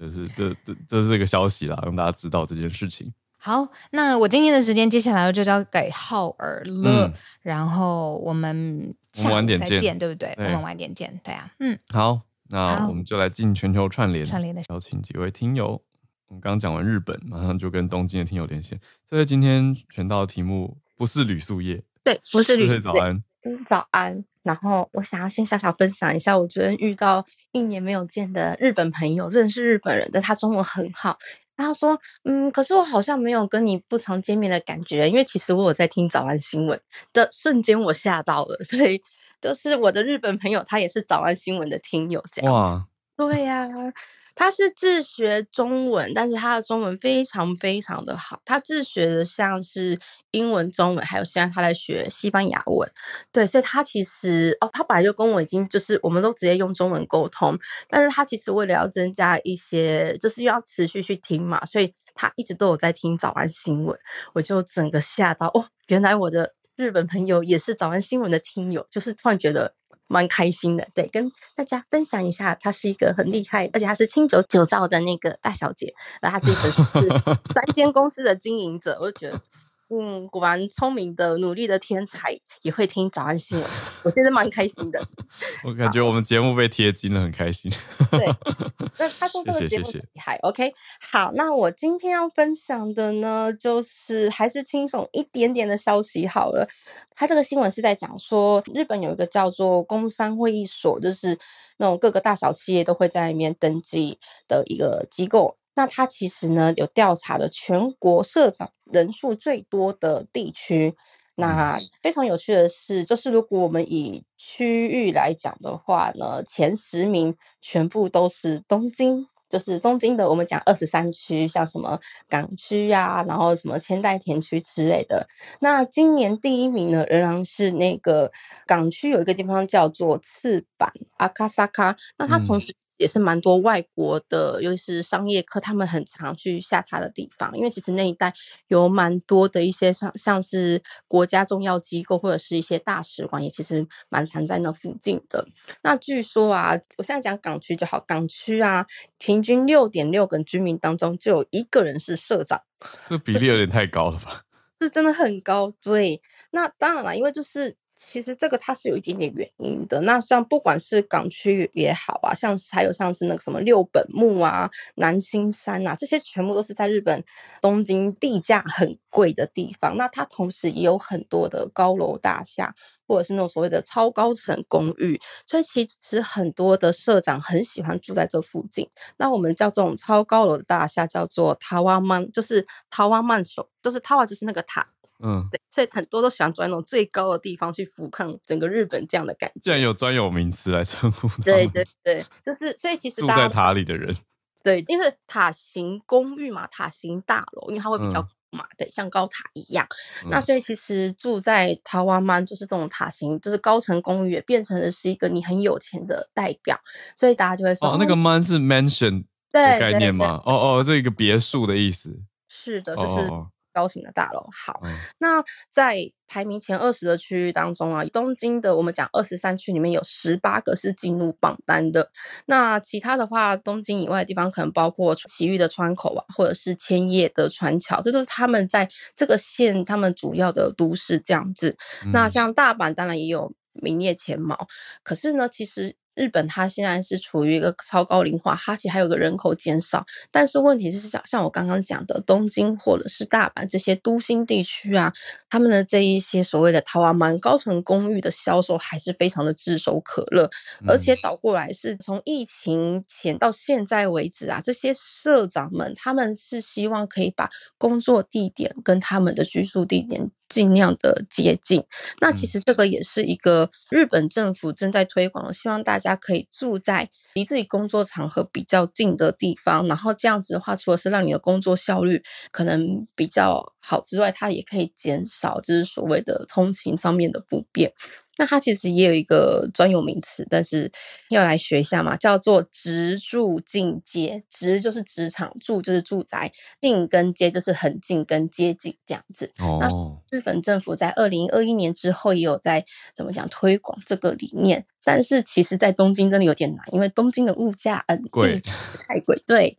[0.00, 3.14] 就是这这这是个消息啦，让大家知道这件事情。
[3.38, 10.34] 好，那我今天的时间接下来就交给浩尔了，嗯、然后我们我们晚点见，对不对？
[10.34, 12.22] 对我们晚点见，对啊，嗯，好。
[12.54, 15.82] 那我们就来进全球串联，串联的邀请几位听友。
[16.28, 18.78] 我们刚刚讲完日本，马上就跟东京的听友连线。
[19.04, 22.80] 所以今天选到的题目不是旅宿业，对，不是旅宿业。
[22.80, 23.24] 早安，
[23.66, 24.24] 早安。
[24.44, 31.18] 然后我想要先小小分享一下，我觉得遇到一年没有见的日本朋友，认识日本人但，他中文很好。
[31.56, 36.80] 然后说，嗯，可是我好像没有跟你不常见面的感觉，因为其实我有在听早安新闻
[37.12, 39.02] 的瞬间，我吓到了，所以。
[39.44, 42.76] 就是我的日本朋友，他也是早安新闻的听友，这样子。
[42.78, 43.92] 哇对呀、啊，
[44.34, 48.40] 他是自学中文，但是他的中文非常非常的好。
[48.44, 49.96] 他自学的像是
[50.32, 52.90] 英文、中文，还有现在他在学西班牙文。
[53.30, 63.96] 对，所以他其实哦，他本来就跟我已经就是我们都直接用中文沟通，但是他其实为了要增加一些，就是要持续去听嘛，所以他一直都有在听早安新闻，
[64.32, 69.74] 我就整个吓到哦，原来我的日本朋友也是早安新闻的听友，就是突然觉得
[70.06, 70.88] 蛮开心的。
[70.94, 77.08] 对，跟大家分享一下，她是一个很厉害，而且她是清酒酒造的那个大小姐，然后她自己是
[77.54, 79.40] 三间公司的经营者，我就觉得。
[79.90, 83.68] 嗯，果然聪明的、努力的天才也会听早安新闻，
[84.02, 85.06] 我觉得蛮开心的。
[85.64, 87.70] 我感觉我们节目被贴金了，很开心。
[88.10, 88.26] 对，
[88.98, 90.72] 那他说这个节目厉害，OK。
[91.00, 96.66] 好，那我今天要分享的呢，就是还是轻松一点点的消息好了。
[97.14, 101.38] 他这个新闻是在讲说，日本有一个叫做工商会议所，就是
[101.76, 104.18] 那种各个大小企业都会在里面登记
[104.48, 105.58] 的一个机构。
[105.74, 110.94] 那它其实呢，有调查了全国社长人数最多的地区。
[111.36, 120.30] 那非常有趣的是，就是如果我们以区域来讲的话呢，前十名全部都是东京，就是东京的。
[120.30, 125.26] 我们讲二十三区，像什么港区呀，然后什么千代田区之类的。
[125.58, 128.30] 那今年第一名呢，仍然是那个
[128.64, 131.96] 港区有一个地方叫做赤坂阿卡萨卡。
[132.16, 132.83] 那它同时、嗯。
[132.96, 138.32] 也是蛮多外国的，尤其是商业客，他们很常去下榻的地方，因为其实那一带
[138.68, 145.46] 有蛮多的一些像像是国家重要机构或者是一些大使馆，也其实蛮常在那附近的。
[145.82, 148.86] 那据说啊，我现在讲港区就好，港区啊，
[149.18, 152.60] 平均六点六个居民当中就有一个人是社长，
[153.08, 154.42] 这比例有点太高了吧？
[154.80, 156.20] 是真的很高，对。
[156.50, 157.76] 那当然了，因为就是。
[157.95, 159.99] 其实这个它是有一点点原因的。
[160.01, 167.21] 那像不管是港区也好啊，像还有像是那个什么六本木啊、南青山啊，这些全部都是在日本
[167.61, 169.97] 东京地价很贵的地方。
[169.97, 172.73] 那它同时也有很多的高楼大厦，
[173.05, 175.19] 或者是那种所谓的超高层公寓。
[175.45, 178.89] 所以其实很多的社长很喜欢住在这附近。
[179.17, 184.87] 那我们叫这种超高楼的大厦叫做タワマン，就是タワマンション，就是タワ就是那个塔。
[185.26, 189.60] 嗯，对，所以很多都喜欢住在那种最高的地方去俯瞰整个日本这样的感觉。
[189.62, 191.26] 竟然有专有名词来称呼。
[191.42, 194.14] 对 对对，就是所以其实住在塔里的人，
[194.62, 199.86] 对，因为塔形公寓嘛，塔形大楼，因为它会比较高嘛，对、嗯，像高塔一样。
[200.24, 206.78] 嗯、那所以其实住在台湾嘛，就是这种塔型，就是高层公寓，也变成的是一个你很有钱的代表。
[207.16, 210.42] 所以大家就会说，哦，那个 man 是 mansion 的概念吗？
[210.44, 212.20] 哦哦，这一个别墅的意思。
[212.48, 213.26] 是的，就是。
[213.74, 222.10] 高型的大楼，好，嗯、那在排名前二十的区域当中啊，东京的我们讲二十三区里面有十八个是进入榜单的。
[222.46, 231.76] 那其他的话，东京以外的地方可能包括埼玉的川口啊，或者是千叶的川桥，这都是他们在这个县他们主要的都市这样子。
[232.06, 234.66] 嗯、那像大阪当然也有名列前茅，
[235.02, 235.96] 可是呢，其实。
[236.15, 245.13] 日本它现在是处于一个超高龄化，它其实还有个人口减少，但是问题是像像我刚刚讲的东京或者是大阪这些都心地区啊，
[245.49, 250.49] 他们的这一些所谓的タワマン高层公寓的销售还是非常的炙手可热，
[250.85, 260.29] 而且倒过来是从疫情前到现在为止啊，这些社长们他们是希望可以把工作地点跟他们的居住地点。
[260.54, 261.82] 尽量的接近，
[262.20, 277.92] 那其实这个也是一个日本政府正在推广的，希望大家可以住在离自己工作场合比较近的地方，然后这样子的话，除了是让你的工作效率可能比较好之外，它也可以减少就是所谓的通勤上面的不便。
[278.36, 280.90] 那它其实也有一个专有名词，但是
[281.28, 284.42] 要来学一下嘛，叫做职住近接。
[284.50, 289.52] 职就是职场，住就是住宅，近跟接就是很近跟接近这样子。
[289.58, 298.60] 哦，那日本政府在二零二一年之后也有在怎么讲推广这个理念，但是其实在东京真的有点难，因为东京的物价很贵，
[299.06, 299.76] 太贵，对。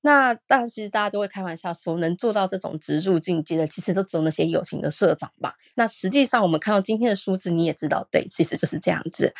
[0.00, 5.54] 那但其实大家都会开玩笑说，能做到这种植入进阶的，其实都只有那些友情的社长吧。
[5.74, 9.32] 那实际上我们看到今天的数字，你也知道，对，其实就是这样子。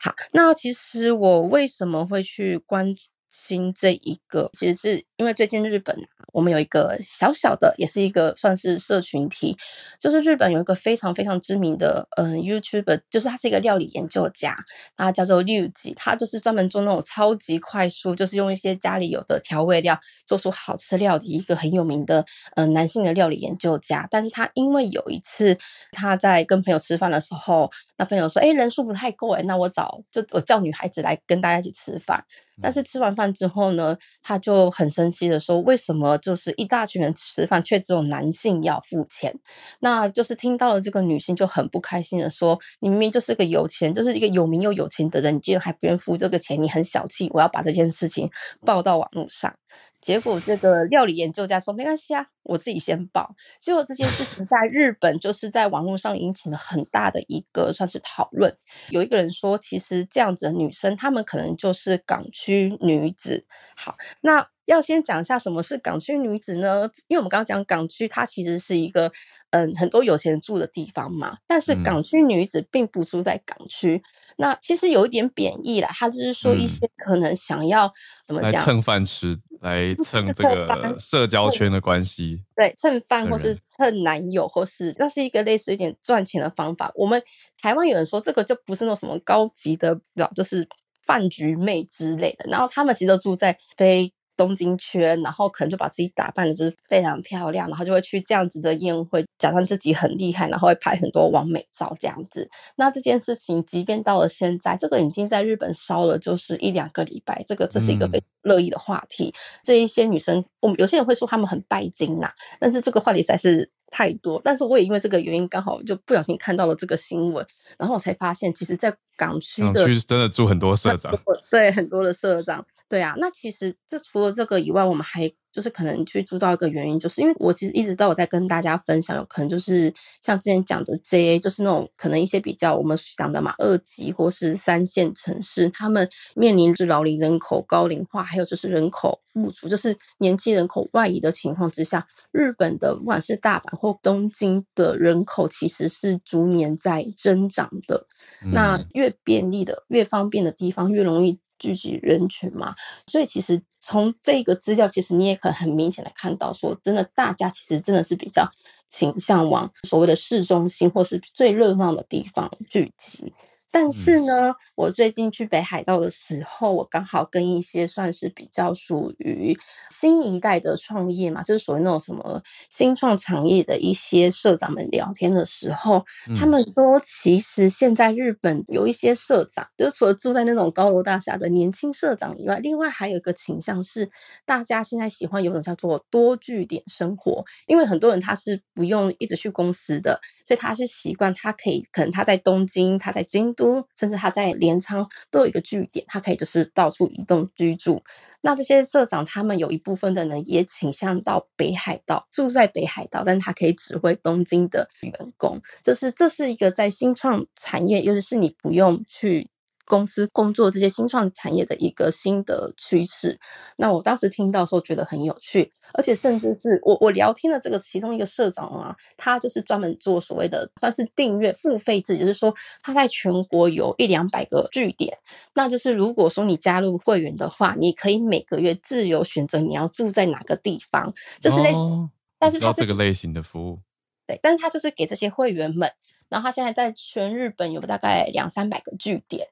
[0.00, 2.94] 好，那其实我为什么会去关？
[3.36, 5.94] 新这一个其实是因为最近日本
[6.32, 9.54] 我们有一个小小的，也是一个算是社群体，
[10.00, 14.56] 就是日本有一个非常非常知名的嗯 YouTuber，就是他是一个料理研究家，
[14.96, 24.08] 他叫做六吉，他就是专门做那种超级快速，就是用一些家里有的调味料做出好吃料理，一个很有名的嗯男性的料理研究家。
[24.10, 25.56] 但是他因为有一次
[25.92, 32.24] 他在跟朋友吃饭的时候，那朋友说，哎，人数不太够哎，那我找就我叫女孩子来跟大家一起吃饭。
[32.62, 39.34] 但是吃完饭之后呢，他就很生气的说：“为什么就是一大群人吃饭，却只有男性要付钱？”
[39.80, 47.30] 那就是听到了这个女性就很不开心的说：“你明明就是个有钱，就是一个有名又有钱的人，你居然还不愿付这个钱，你很小气！
[47.32, 48.30] 我要把这件事情
[48.64, 49.54] 报到网络上。”
[50.00, 53.34] 结果这个料理研究家说没关系啊，我自己先报。
[53.58, 58.56] 结果这件事情在日本就是在网络上引起了很大的一个算是讨论。
[58.90, 63.46] 有一个人说，其实这样子的女生，她们可能就是港区女子。
[63.76, 66.90] 好，那要先讲一下什么是港区女子呢？
[67.08, 69.10] 因为我们刚刚讲港区，它其实是一个。
[69.56, 73.94] 嗯，很多有钱人住的地方嘛，但是港区女子并不住在港区。
[73.94, 74.02] 嗯、
[74.36, 77.92] 那其实有一点贬义啦，他就是说一些可能想要、嗯、
[78.26, 86.92] 怎么讲，蹭饭吃，来蹭这个社交圈的关系，对，蹭饭或是蹭男友，或是那是一个类似一点赚钱的方法。
[86.94, 87.22] 我们
[87.62, 89.98] 台湾有人说这个就不是那种什么高级的，
[90.34, 90.68] 就是
[91.06, 94.12] 饭局妹之类的，然后他们其实都住在非。
[94.36, 102.48] 东京圈，然后可能就把自己打扮的就是非常漂亮，然后就会去这样子的宴会，假装自己很厉害，然后会拍很多完美照这样子。
[102.76, 109.28] 那这件事情，即便到了现在，这个已经在日本烧了就是一两个礼拜，这个这是一个非常热议的话题。
[109.28, 109.34] 嗯、
[109.64, 112.30] 这一些女生，我们有些人会说她们很拜金呐，
[112.60, 113.70] 但是这个话题实在是。
[113.88, 117.46] 太多，但是我也因为这个原因，刚好就不小心看到了这个新闻，
[117.78, 121.12] 然后我才发现，其实，在港区的港区真的住很多社长，
[121.50, 123.14] 对，很多的社长，对啊。
[123.18, 125.32] 那其实这除了这个以外，我们还。
[125.52, 129.90] 就是可能去知道一个原因，就是因为我其实一直都有在跟大家分享，有可能就是
[130.20, 148.06] 像之前讲的 JA，就是那种可能一些比较我们讲的嘛，二级或是三线城市，他们面临着老龄人口高龄化，还有就是人口不足，就是年轻人口外移的情况之下，日本的不管是大阪或东京的人口其实是逐年在增长的。
[148.44, 151.38] 嗯、那越越便利的、越方便的地方，越容易。
[151.58, 152.74] 聚集人群嘛，
[153.06, 158.46] 所以其实从这个资料，其实你也可很明显的看到，说真的，大家其实真的是比较
[158.90, 163.32] 倾向往所谓的市中心或是最热闹的地方聚集。
[163.78, 169.54] 但是呢，我最近去北海道的时候，我刚好跟一些算是比较属于
[169.90, 184.10] 新一代的创业嘛，就是属于那种什么新创产业的一些社长们聊天的时候，他们说，其实现在日本有一些社长，就是除了住在那种高楼大厦的年轻社长以外，另外还有一个倾向是，
[184.46, 193.65] 大家现在喜欢有种叫做多据点生活，因为很多人他是不用一直去公司的，所以他是习惯他可以可能他在东京，他在京都。
[193.98, 198.02] 甚至他在镰仓都有一个据点，他可以就是到处移动居住。
[198.40, 205.60] 那这些社长他们有一部分的呢也倾向到北海道，住在北海道，但他可以指挥东京的员工。
[205.82, 209.50] 就是这是一个在新创产业，尤其是你不用去。
[209.86, 213.38] 公司工作这些新创产业的一个新的趋势，
[213.76, 225.16] 那我当时听到的时候觉得很有趣，而且甚至是我我聊天的这个其中一个社长啊，他就是专门做所谓的算是订阅付费制，就是说他在全国有一两百个据点，
[225.54, 233.78] 那就是如果说你加入会员的话，你可以每个月自由选择你要住在哪个地方，就是类似，哦、但是他是这个类型的服务，
[234.26, 235.90] 对，但是他就是给这些会员们。
[236.28, 239.46] 然后他现在在全日本有大概两三百个据点，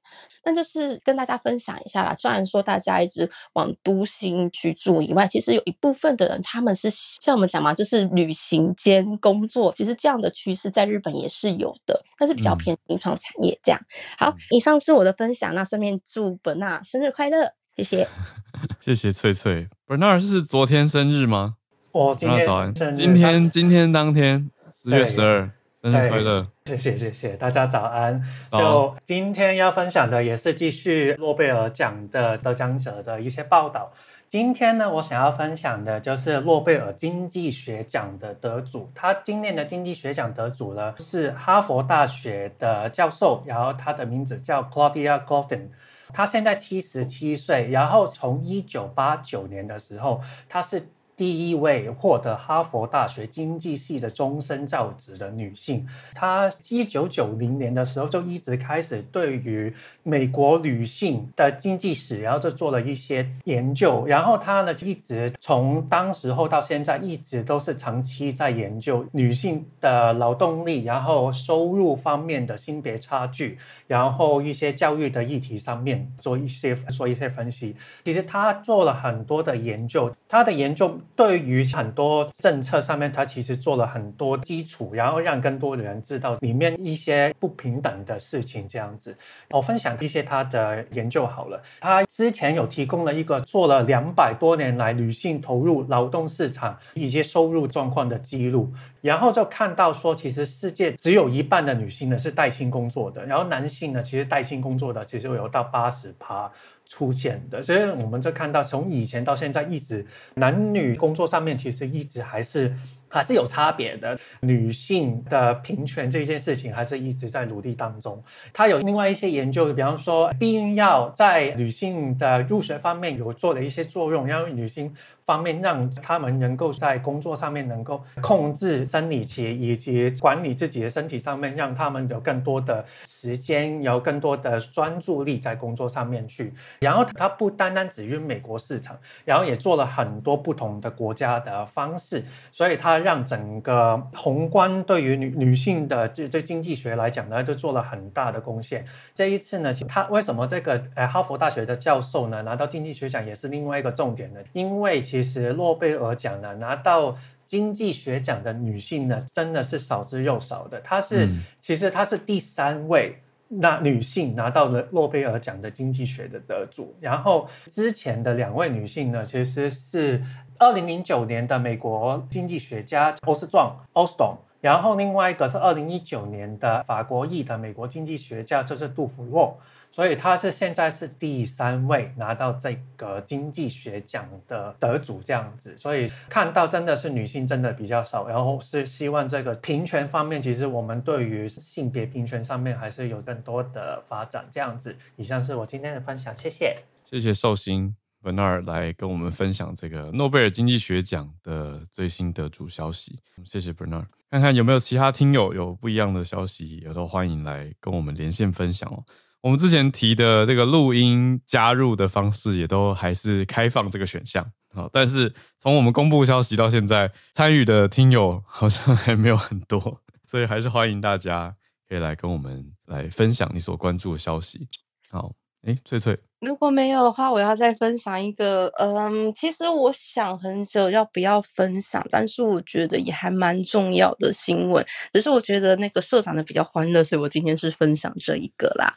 [0.45, 2.15] 那就是跟大家分享一下啦。
[2.15, 13.81] 虽然说大家一直往都心去住以外，其实有一部分的人他们是像我们讲嘛，就是旅行兼工作，其实这样的趋势在日本也是有的，但是比较偏新创产业这样。
[13.81, 18.09] 嗯、好，以上是我的分享，那顺便祝 Bernard 生日快乐，谢谢。
[18.81, 21.57] 谢谢翠翠，Bernard 是昨天生日吗？
[21.93, 25.51] 哦，今天早安，今天今天当天十月十二。
[25.91, 26.47] 生日快乐！
[26.65, 28.23] 谢谢谢谢大家早安。
[28.51, 33.93] 就今天要分享的也是继续诺贝尔奖的得奖者的一些报道。
[34.27, 38.91] 今天呢，我想要分享的就是诺贝尔经济学奖的得主。
[38.95, 45.69] 他今年的经济学奖得主呢是哈佛大学的教授，然后他的名字叫 Claudia Goldin。
[46.15, 50.89] 他现在七十七岁，然后从一九八九年的时候，他是。
[51.17, 64.05] 第一位获得哈佛大学经济系的终身教职的女性，她一九九零年的时候就一直开始对于美国女性的经济史，然后就做了一些研究。
[64.07, 73.57] 然后她呢，一直从当时候到现在，一直都是长期在研究女性的劳动力，然后收入方面的性别差距，
[73.87, 77.77] 然后一些教育的议题上面做一些做一些分析。
[78.05, 80.99] 其实她做了很多的研究，她的研究。
[81.17, 88.67] 对于很多政策上面，他其实做了很多基础，然后让更多的人知道里面一些不平等的事情。
[88.67, 89.17] 这样子，
[89.51, 91.63] 我分享一些他的研究好了。
[91.81, 98.73] 他之前有提供了一个做了两百多年来女性投入劳动市场一些收入状况的记录，
[99.05, 106.51] 然后就看到说，其实世界只有一半的女性呢是带薪工作的，然后男性呢其实带薪工作的其实有到八十趴。
[106.87, 107.63] 出现的。
[107.63, 112.77] 所以我们就看到，从以前到现在，一直男女工作上面其实一直还是。
[113.07, 118.21] 还是有差别的，女性的平权这件事情还是一直在努力当中。
[118.53, 124.93] 他有另外一些研究，比方说避孕药在女性的入学方面有做了一些作用，让女性
[125.27, 136.55] 方面让他们能够在工作上面能够控制生理期以及管理自己的身体上面，让他们有更多的时间，有更多的专注力在工作上面去。
[136.81, 142.95] 然后他不单单只用美国市场，然后也做了很多不同的国家的方式，所以他。
[143.05, 148.83] 让整个宏观对于女女性的这这经济学来讲呢，就做了很大的贡献。
[149.13, 154.41] 这一次呢，他为什么这个呃哈佛大学的教授呢拿到经济学奖也是另外一个重点呢？
[154.55, 160.81] 因为其实诺贝尔奖呢拿到经济学奖的女性呢真的是少之又少的。
[160.81, 166.95] 她是、嗯、其实她是第三位那女性拿到了诺贝尔奖的经济学的得主。
[167.01, 170.23] 然后之前的两位女性呢，其实是。
[170.57, 179.59] 二零零九年的美国经济学家欧斯壮 （Ostrom），然后另外一个是二零一九年的法国裔的美国经济学家，就是杜芙若，
[179.95, 185.79] 所以他是现在是第三位拿到这个经济学奖的得主，这样子。
[185.79, 194.97] 所以看到真的是女性真的比较少，然后是希望这个平权方面，其实我们对于性别平权上面还是有更多的发展，这样子。
[195.15, 197.95] 以上是我今天的分享，谢谢，谢谢寿星。
[198.21, 204.07] Bernard 来跟我们分享这个诺贝尔经济学奖的最新得主消息，谢谢 Bernard。
[204.31, 209.05] 看看有没有其他听友有不一样的消息，也都欢迎来跟我们连线分享哦。
[209.45, 214.43] 我们之前提的这个录音加入的方式，也都还是开放这个选项
[214.73, 214.89] 啊。
[214.91, 221.55] 但是从我们公布消息到现在，参与的听友好像还没有很多，所以还是欢迎大家
[221.87, 224.67] 可以来跟我们来分享你所关注的消息。
[225.11, 225.35] 好。
[225.67, 228.73] 哎，翠翠，如果没有的话，我要再分享一个。
[228.79, 234.85] 嗯，其实我想很久要不要分享，但是我觉得也还蛮重要的新闻。
[235.13, 238.95] 只是我觉得那个社长的比较欢乐，所以我今天是分享这一个啦。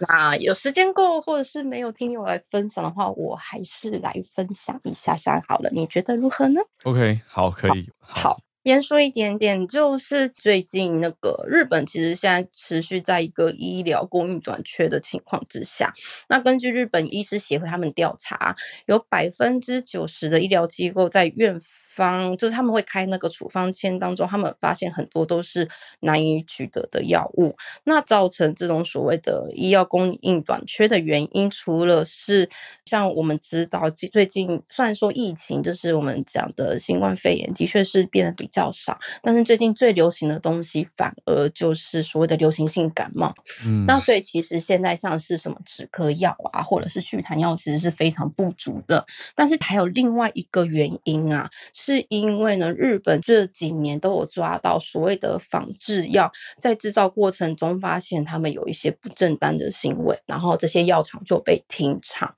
[0.00, 5.70] 那有时间够，或者是没有听友来分享的话，我还是来分享一下下好了。
[5.72, 8.30] 你觉得如何呢？OK，好，可以，好。
[8.30, 15.92] 好先说一点点，就是最近那个日本其实现在持续在一个医疗供应短缺的情况之下。
[16.28, 18.54] 那根据日本医师协会他们调查，
[18.86, 21.60] 有百分之九十的医疗机构在院
[21.94, 25.68] 方就是他们会开那个处方签当中，他们发现很多都是
[26.00, 27.54] 难以取得的药物。
[27.84, 32.48] 那造成这种所谓的医药供应短缺的原因，除了是
[32.86, 43.34] 像我们知道最近虽然说疫情就是我们讲的新冠肺炎的确是变得比较少，但是最近最流行的东西反而就是所谓的流行性感冒。
[43.66, 49.04] 嗯，那所以其实现在像是什么止咳药啊，或者是祛痰药，其实是非常不足的。
[49.34, 51.50] 但是还有另外一个原因啊。
[51.84, 62.32] 是因为呢，日本这几年都有抓到所谓的仿制药，在制造过程中发现他们有一些不正当的行为，然后这些药厂就被停产。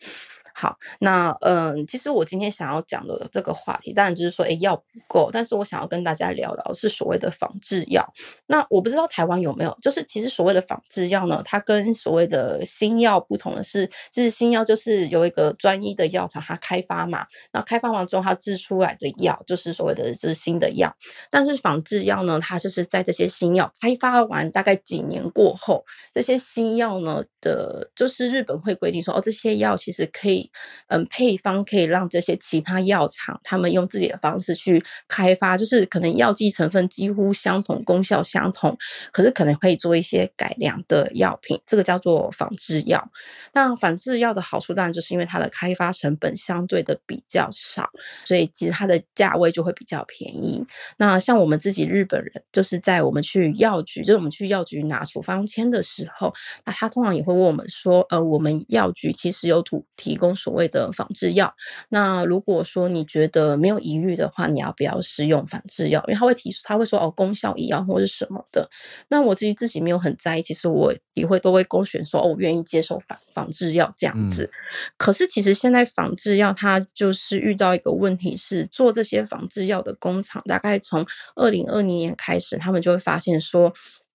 [0.57, 8.09] 好，那嗯，其实我今天想要讲的这个话题，当然就是说，诶，药不够，但是我想要跟大家聊聊是所谓的仿制药。
[8.47, 20.95] 那我不知道台湾有没有，就是其实所谓的仿制药呢，它跟所谓的新药不同的是，就是新药就是有一个专一的药厂它开发嘛，那开发完之后它制出来的药就是所谓的就是新的药，
[21.31, 30.43] 但是仿制药呢，它就是在这些新药开发完大概几年过后，这些新药呢的，就是日本会规定说，哦，这些药其实可以。
[30.88, 38.76] 嗯，配方可以让这些其他药厂他们用自己的方式去开发，就是可能药剂成分几乎相同，功效相同，
[39.12, 43.11] 可是可能可以做一些改良的药品，这个叫做仿制药。
[43.53, 47.88] 那仿制药的好处当然就是因为它的开发成本相对的比较少，
[48.24, 50.64] 所以其实它的价位就会比较便宜。
[50.99, 56.34] 那像我们自己日本人，就是在我们去药局，就是我们去药局拿处方签的时候，
[56.64, 60.34] 那他通常也会问我们说，呃，我们药局其实有土提供。
[60.35, 61.55] 所谓的仿制药，
[61.89, 66.03] 那如果说你觉得没有疑虑的话，你要不要使用仿制药？
[66.09, 68.68] 因为他会提出，他会说哦，功效一样或是什么的。
[69.09, 74.45] 那我自己自己没有很在意，其实我也会都会勾选说哦，我愿意接受仿仿制药这样子。
[74.45, 74.51] 嗯。
[74.97, 81.07] 可是其实现在仿制药它就是遇到一个问题是，做这些仿制药的工厂，大概从
[81.37, 83.72] 二零二零年开始，他们就会发现说。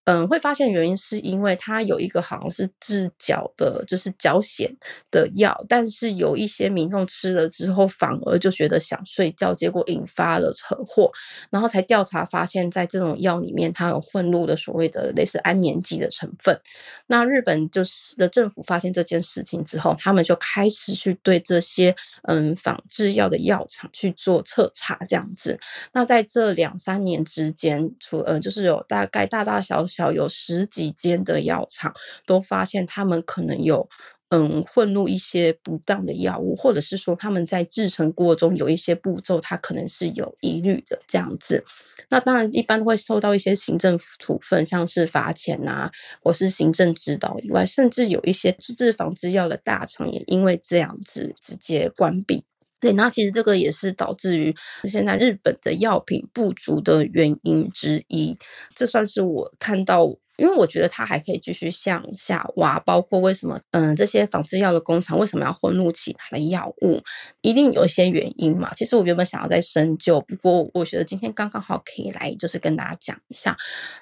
[0.09, 4.67] 嗯，会发现原因是因为它有一个好像是治脚的，就是脚癣
[5.11, 11.11] 的药，但是有一些民众吃了之后反而就觉得想睡觉，结果引发了车祸，
[11.51, 16.59] 然后才调查发现，在这种药里面它有混入的所谓的类似安眠剂的成分。
[17.05, 25.59] 那日本就是的政府发现这件事情之后，他们就开始去对这些嗯仿制药的药厂去做彻查，这样子。
[25.93, 31.93] 那在这两三年之间，除呃就是有大概大大小小有十几间的药厂
[32.25, 33.87] 都发现他们可能有
[34.29, 41.63] 嗯混入一些不当的药物，或者是说他们在制成过程中有一些步骤，它可能是有疑虑的这样子。
[42.11, 45.91] 那当然一般会受到一些行政处分，像是罚钱啊，
[46.23, 52.43] 或是行政指导以外，甚至有一些制仿制药的大厂也因为这样子直接关闭。
[52.79, 54.55] 对，那其实这个也是导致于
[54.87, 58.33] 现在日本的药品不足的原因之一。
[58.75, 60.15] 这算是我看到。
[60.39, 67.01] 因为我觉得它还可以继续向下挖，包括为什么，嗯，这些仿制药的工厂为什么要混入其他的药物，
[67.41, 68.73] 一定有一些原因嘛。
[68.73, 73.57] 其实我原本想要再深究，不过我觉得今天刚刚好可以来，就是跟大家讲一下。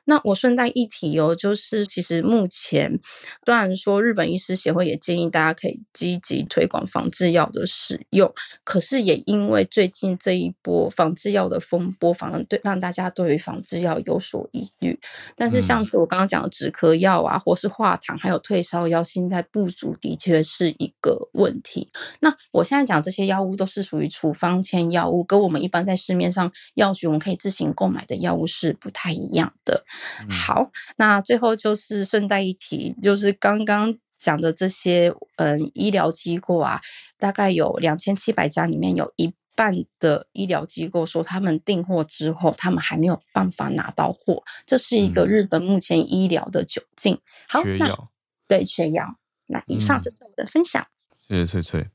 [0.06, 3.00] 那我顺带一提哦，就是其实目前
[3.44, 8.32] 虽然说日本医师协会也建议大家可以积极推广仿制药的使用，
[8.64, 15.00] 可是也因为最近这一波仿制药的风波，反而对让大家对于仿制药有所疑虑。
[15.36, 16.27] 但是像是我刚刚。
[16.28, 21.90] 讲的止咳药啊，或是化痰，还有退烧药，现在不足的确是一个问题。
[22.20, 29.84] 那我现在讲这些药物都是属于处方签药物，跟我们一般在市面上药局我们可以自行购买的药物是不太一样的。
[30.22, 36.82] 嗯、好，那最后就是顺带一提，就是刚刚讲的这些嗯医疗机构啊，
[37.18, 39.34] 大概有两千七百家，里面有一。
[39.58, 47.16] 办的医疗机构说，他们订货之后，他们还没有办法拿到货，这是一个日本目前医疗的窘境。
[47.16, 48.12] 嗯、好，缺药，
[48.48, 49.18] 对，缺药。
[49.48, 50.86] 那以上就是我的分享。
[51.28, 51.88] 谢谢翠翠。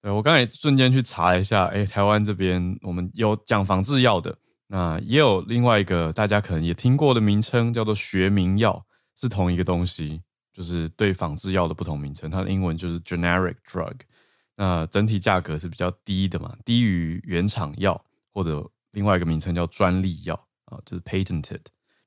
[0.00, 4.38] 对，我刚才瞬间去查一下，哎，台湾这边我们有讲仿制药的，
[4.68, 13.94] 那也有另外一个大家可能也听过的名称，叫做学名药，是同一个东西，就是对仿制药的不同名称，它的英文就是 generic drug。
[14.56, 20.34] 那整体价格是比较低的嘛，低于原厂药或者另外一个名称叫专利药
[20.66, 21.60] 啊，就是 patented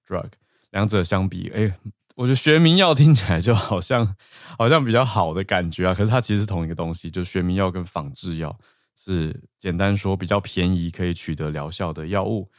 [0.07, 0.29] drug。
[0.69, 1.73] 两者相比，哎、
[2.15, 4.15] 我觉得学名药听起来就好像
[4.57, 8.57] 好像比较好的感觉啊，可是它其实是同一个东西，就学名药跟仿制药
[8.95, 12.51] 是简单说比较便宜可以取得疗效的药物。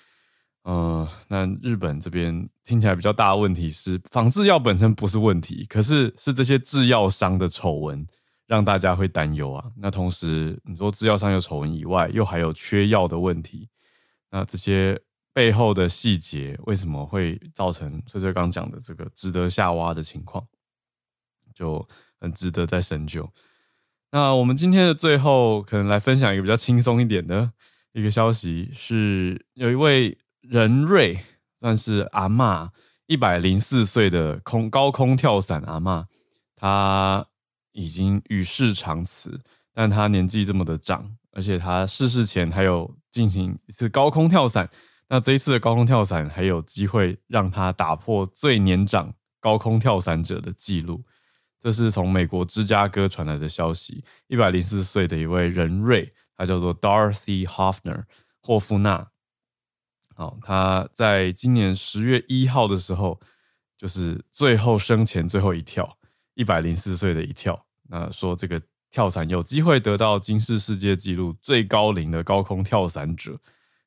[0.65, 8.05] 嗯、那日本这边听起来比较大的问题是仿制药本身不是问题，可是是这些制药商的丑闻。
[8.47, 9.65] 让大家会担忧啊。
[9.77, 13.69] 那同时，你说制药商有丑闻以外，又还有缺药的问题。
[14.31, 15.01] 那这些
[15.33, 20.47] 背后的细节，为什么会造成翠翠刚讲的这个值得下挖的情况，
[21.55, 21.87] 就
[22.21, 23.29] 很值得再深究。
[24.13, 27.51] 那我们今天的最后，可能来分享一个比较轻松一点的
[27.93, 31.19] 一个消息，是有一位人瑞，
[31.59, 32.71] 算是阿嬷，
[33.07, 36.07] 一百零四岁的空高空跳伞阿嬷，
[36.55, 37.27] 她。
[37.77, 39.39] 已经与世长辞，
[39.75, 44.69] 但他年纪这么的长，而且他逝世前还有进行一次高空跳伞。
[45.09, 51.05] 那这一次的高空跳伞还有机会让他打破最年长高空跳伞者的记录。
[51.61, 58.05] 这是从美国芝加哥传来的消息，一百零四岁的一位人瑞，他叫做 Dorothy Hoffner
[58.41, 59.09] 霍夫纳。
[60.15, 63.21] 好，他在今年十月一号的时候，
[63.77, 65.99] 就是最后生前最后一跳，
[66.37, 67.61] 一百零四岁的一跳。
[67.89, 73.37] 那说这个跳伞有机会得到金氏世界纪录最高龄的高空跳伞者，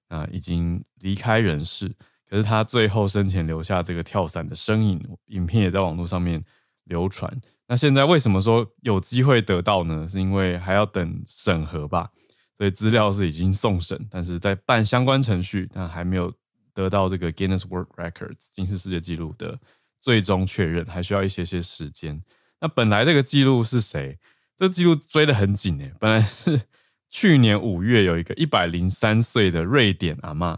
[0.09, 1.89] 啊，已经离开人世。
[2.29, 6.43] 可是他最后生前留下这个跳伞的身影，影片也在网络上面
[6.83, 7.33] 流传。
[7.67, 10.07] 那现在为什么说有机会得到呢？
[10.07, 12.09] 是因为还要等审核吧？
[12.57, 16.31] 所以资料是已经送审，但是在办相关程序，但还没有
[16.73, 19.57] 得到这个 Guinness World Records 金氏世界纪录的
[20.01, 22.21] 最终确认，还需要一些些时间。
[22.61, 24.17] 那本来这个记录是谁？
[24.57, 26.61] 这记录追得很紧诶，本来是
[27.09, 30.57] 去年五月有一个一百零三岁的瑞典阿嬷，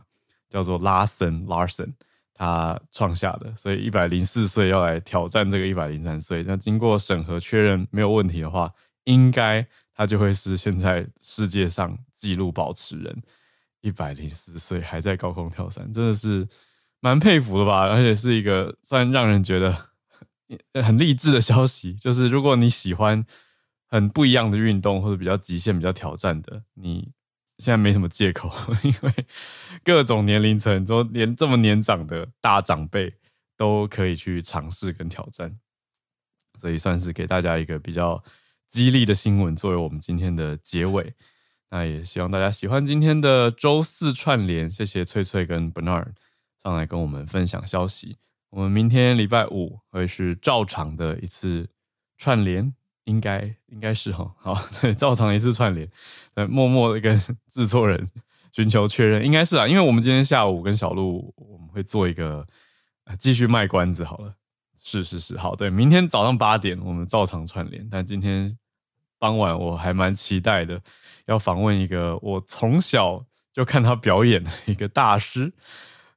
[0.49, 1.93] 叫做拉森 （Larson），
[2.33, 6.43] 他创下的，所以一百零四岁要来挑战这个一百零三岁。
[6.43, 8.73] 那经过审核确认没有问题的话，
[9.03, 13.21] 应该他就会是现在世界上纪录保持人。
[13.81, 16.47] 一百零四岁还在高空跳伞，真的是
[16.99, 17.87] 蛮佩服的吧？
[17.87, 19.90] 而且是一个算让人觉得。
[20.81, 23.25] 很励志的消息，就是如果你喜欢
[23.87, 27.11] 很不一样的运动，或者比较极限、比较挑战的，你
[27.57, 28.51] 现在没什么借口，
[28.83, 29.13] 因为
[29.83, 33.13] 各种年龄层都连这么年长的大长辈
[33.55, 35.57] 都可以去尝试跟挑战。
[36.59, 38.23] 所以算是给大家一个比较
[38.67, 41.13] 激励的新闻，作为我们今天的结尾。
[41.71, 46.09] 那也希望大家喜欢今天的周四串联，谢谢翠翠跟 Bernard
[46.61, 48.17] 上来跟我们分享消息。
[48.51, 51.69] 我们明天礼拜五会是照常的一次
[52.17, 52.73] 串联，
[53.05, 55.89] 应该应该是哈，好， 对，照常一次串联，
[56.33, 58.09] 呃，默默的跟 制作人
[58.51, 62.45] 寻求确认，应该是啊，因为我们今天下午跟小鹿我们会做一个
[63.17, 64.35] 继续卖关子好了，
[64.83, 68.57] 是是是，好，对，明天早上八点我们照常串联，但今天
[69.17, 70.81] 傍晚我还蛮期待的。
[71.27, 75.53] 要访问一个我从小就看他表演的一个大师，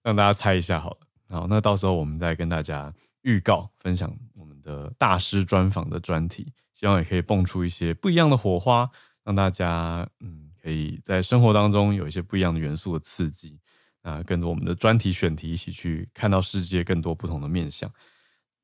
[0.02, 0.96] 让大家猜一下好了。
[1.34, 8.88] 好，那到时候我们再跟大家预告分享我们的大师专访的专题，希望也可以蹦出一些不一样的火花，
[9.24, 13.58] 让大家嗯可以在生活当中有一些不一样的元素的刺激，
[14.02, 17.90] 啊，跟着我们的专题选题一起去看到世界更多不同的面向。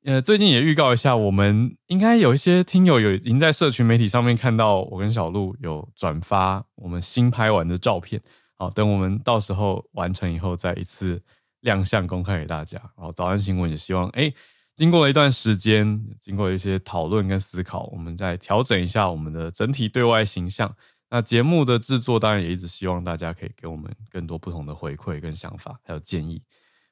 [0.05, 8.21] 呃，最近也预告一下，我们应该有一些听友有已经在社群媒体上面看到我跟小鹿有转发我们新拍完的照片。
[8.55, 11.21] 好，等我们到时候完成以后，再一次
[11.61, 12.77] 亮相公开给大家。
[12.95, 14.31] 然后早安新闻也希望，哎，
[14.75, 20.75] 经过了一段时间，经过一些讨论跟思考，我们再调整一下我们的整体对外形象。
[21.09, 26.41] 那节目的制作当然也一直希望大家可以给我们更多不同的回馈跟想法，还有建议。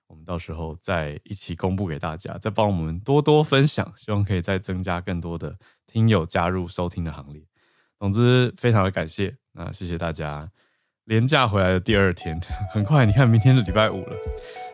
[0.08, 5.56] 我们到时候再一起公布给大家，再帮我们多多分享，希望可以再增加更多的
[5.86, 7.42] 听友加入收听的行列。
[8.00, 10.52] 总之，非常的感谢，那谢谢大家。
[11.10, 12.40] 连假回来的第二天，
[12.72, 14.16] 很快，你看，明天是礼拜五了，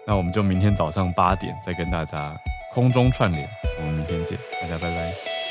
[0.05, 2.35] 那我们就明天早上八点再跟大家
[2.73, 5.44] 空中串联，我们明天见，大家拜拜。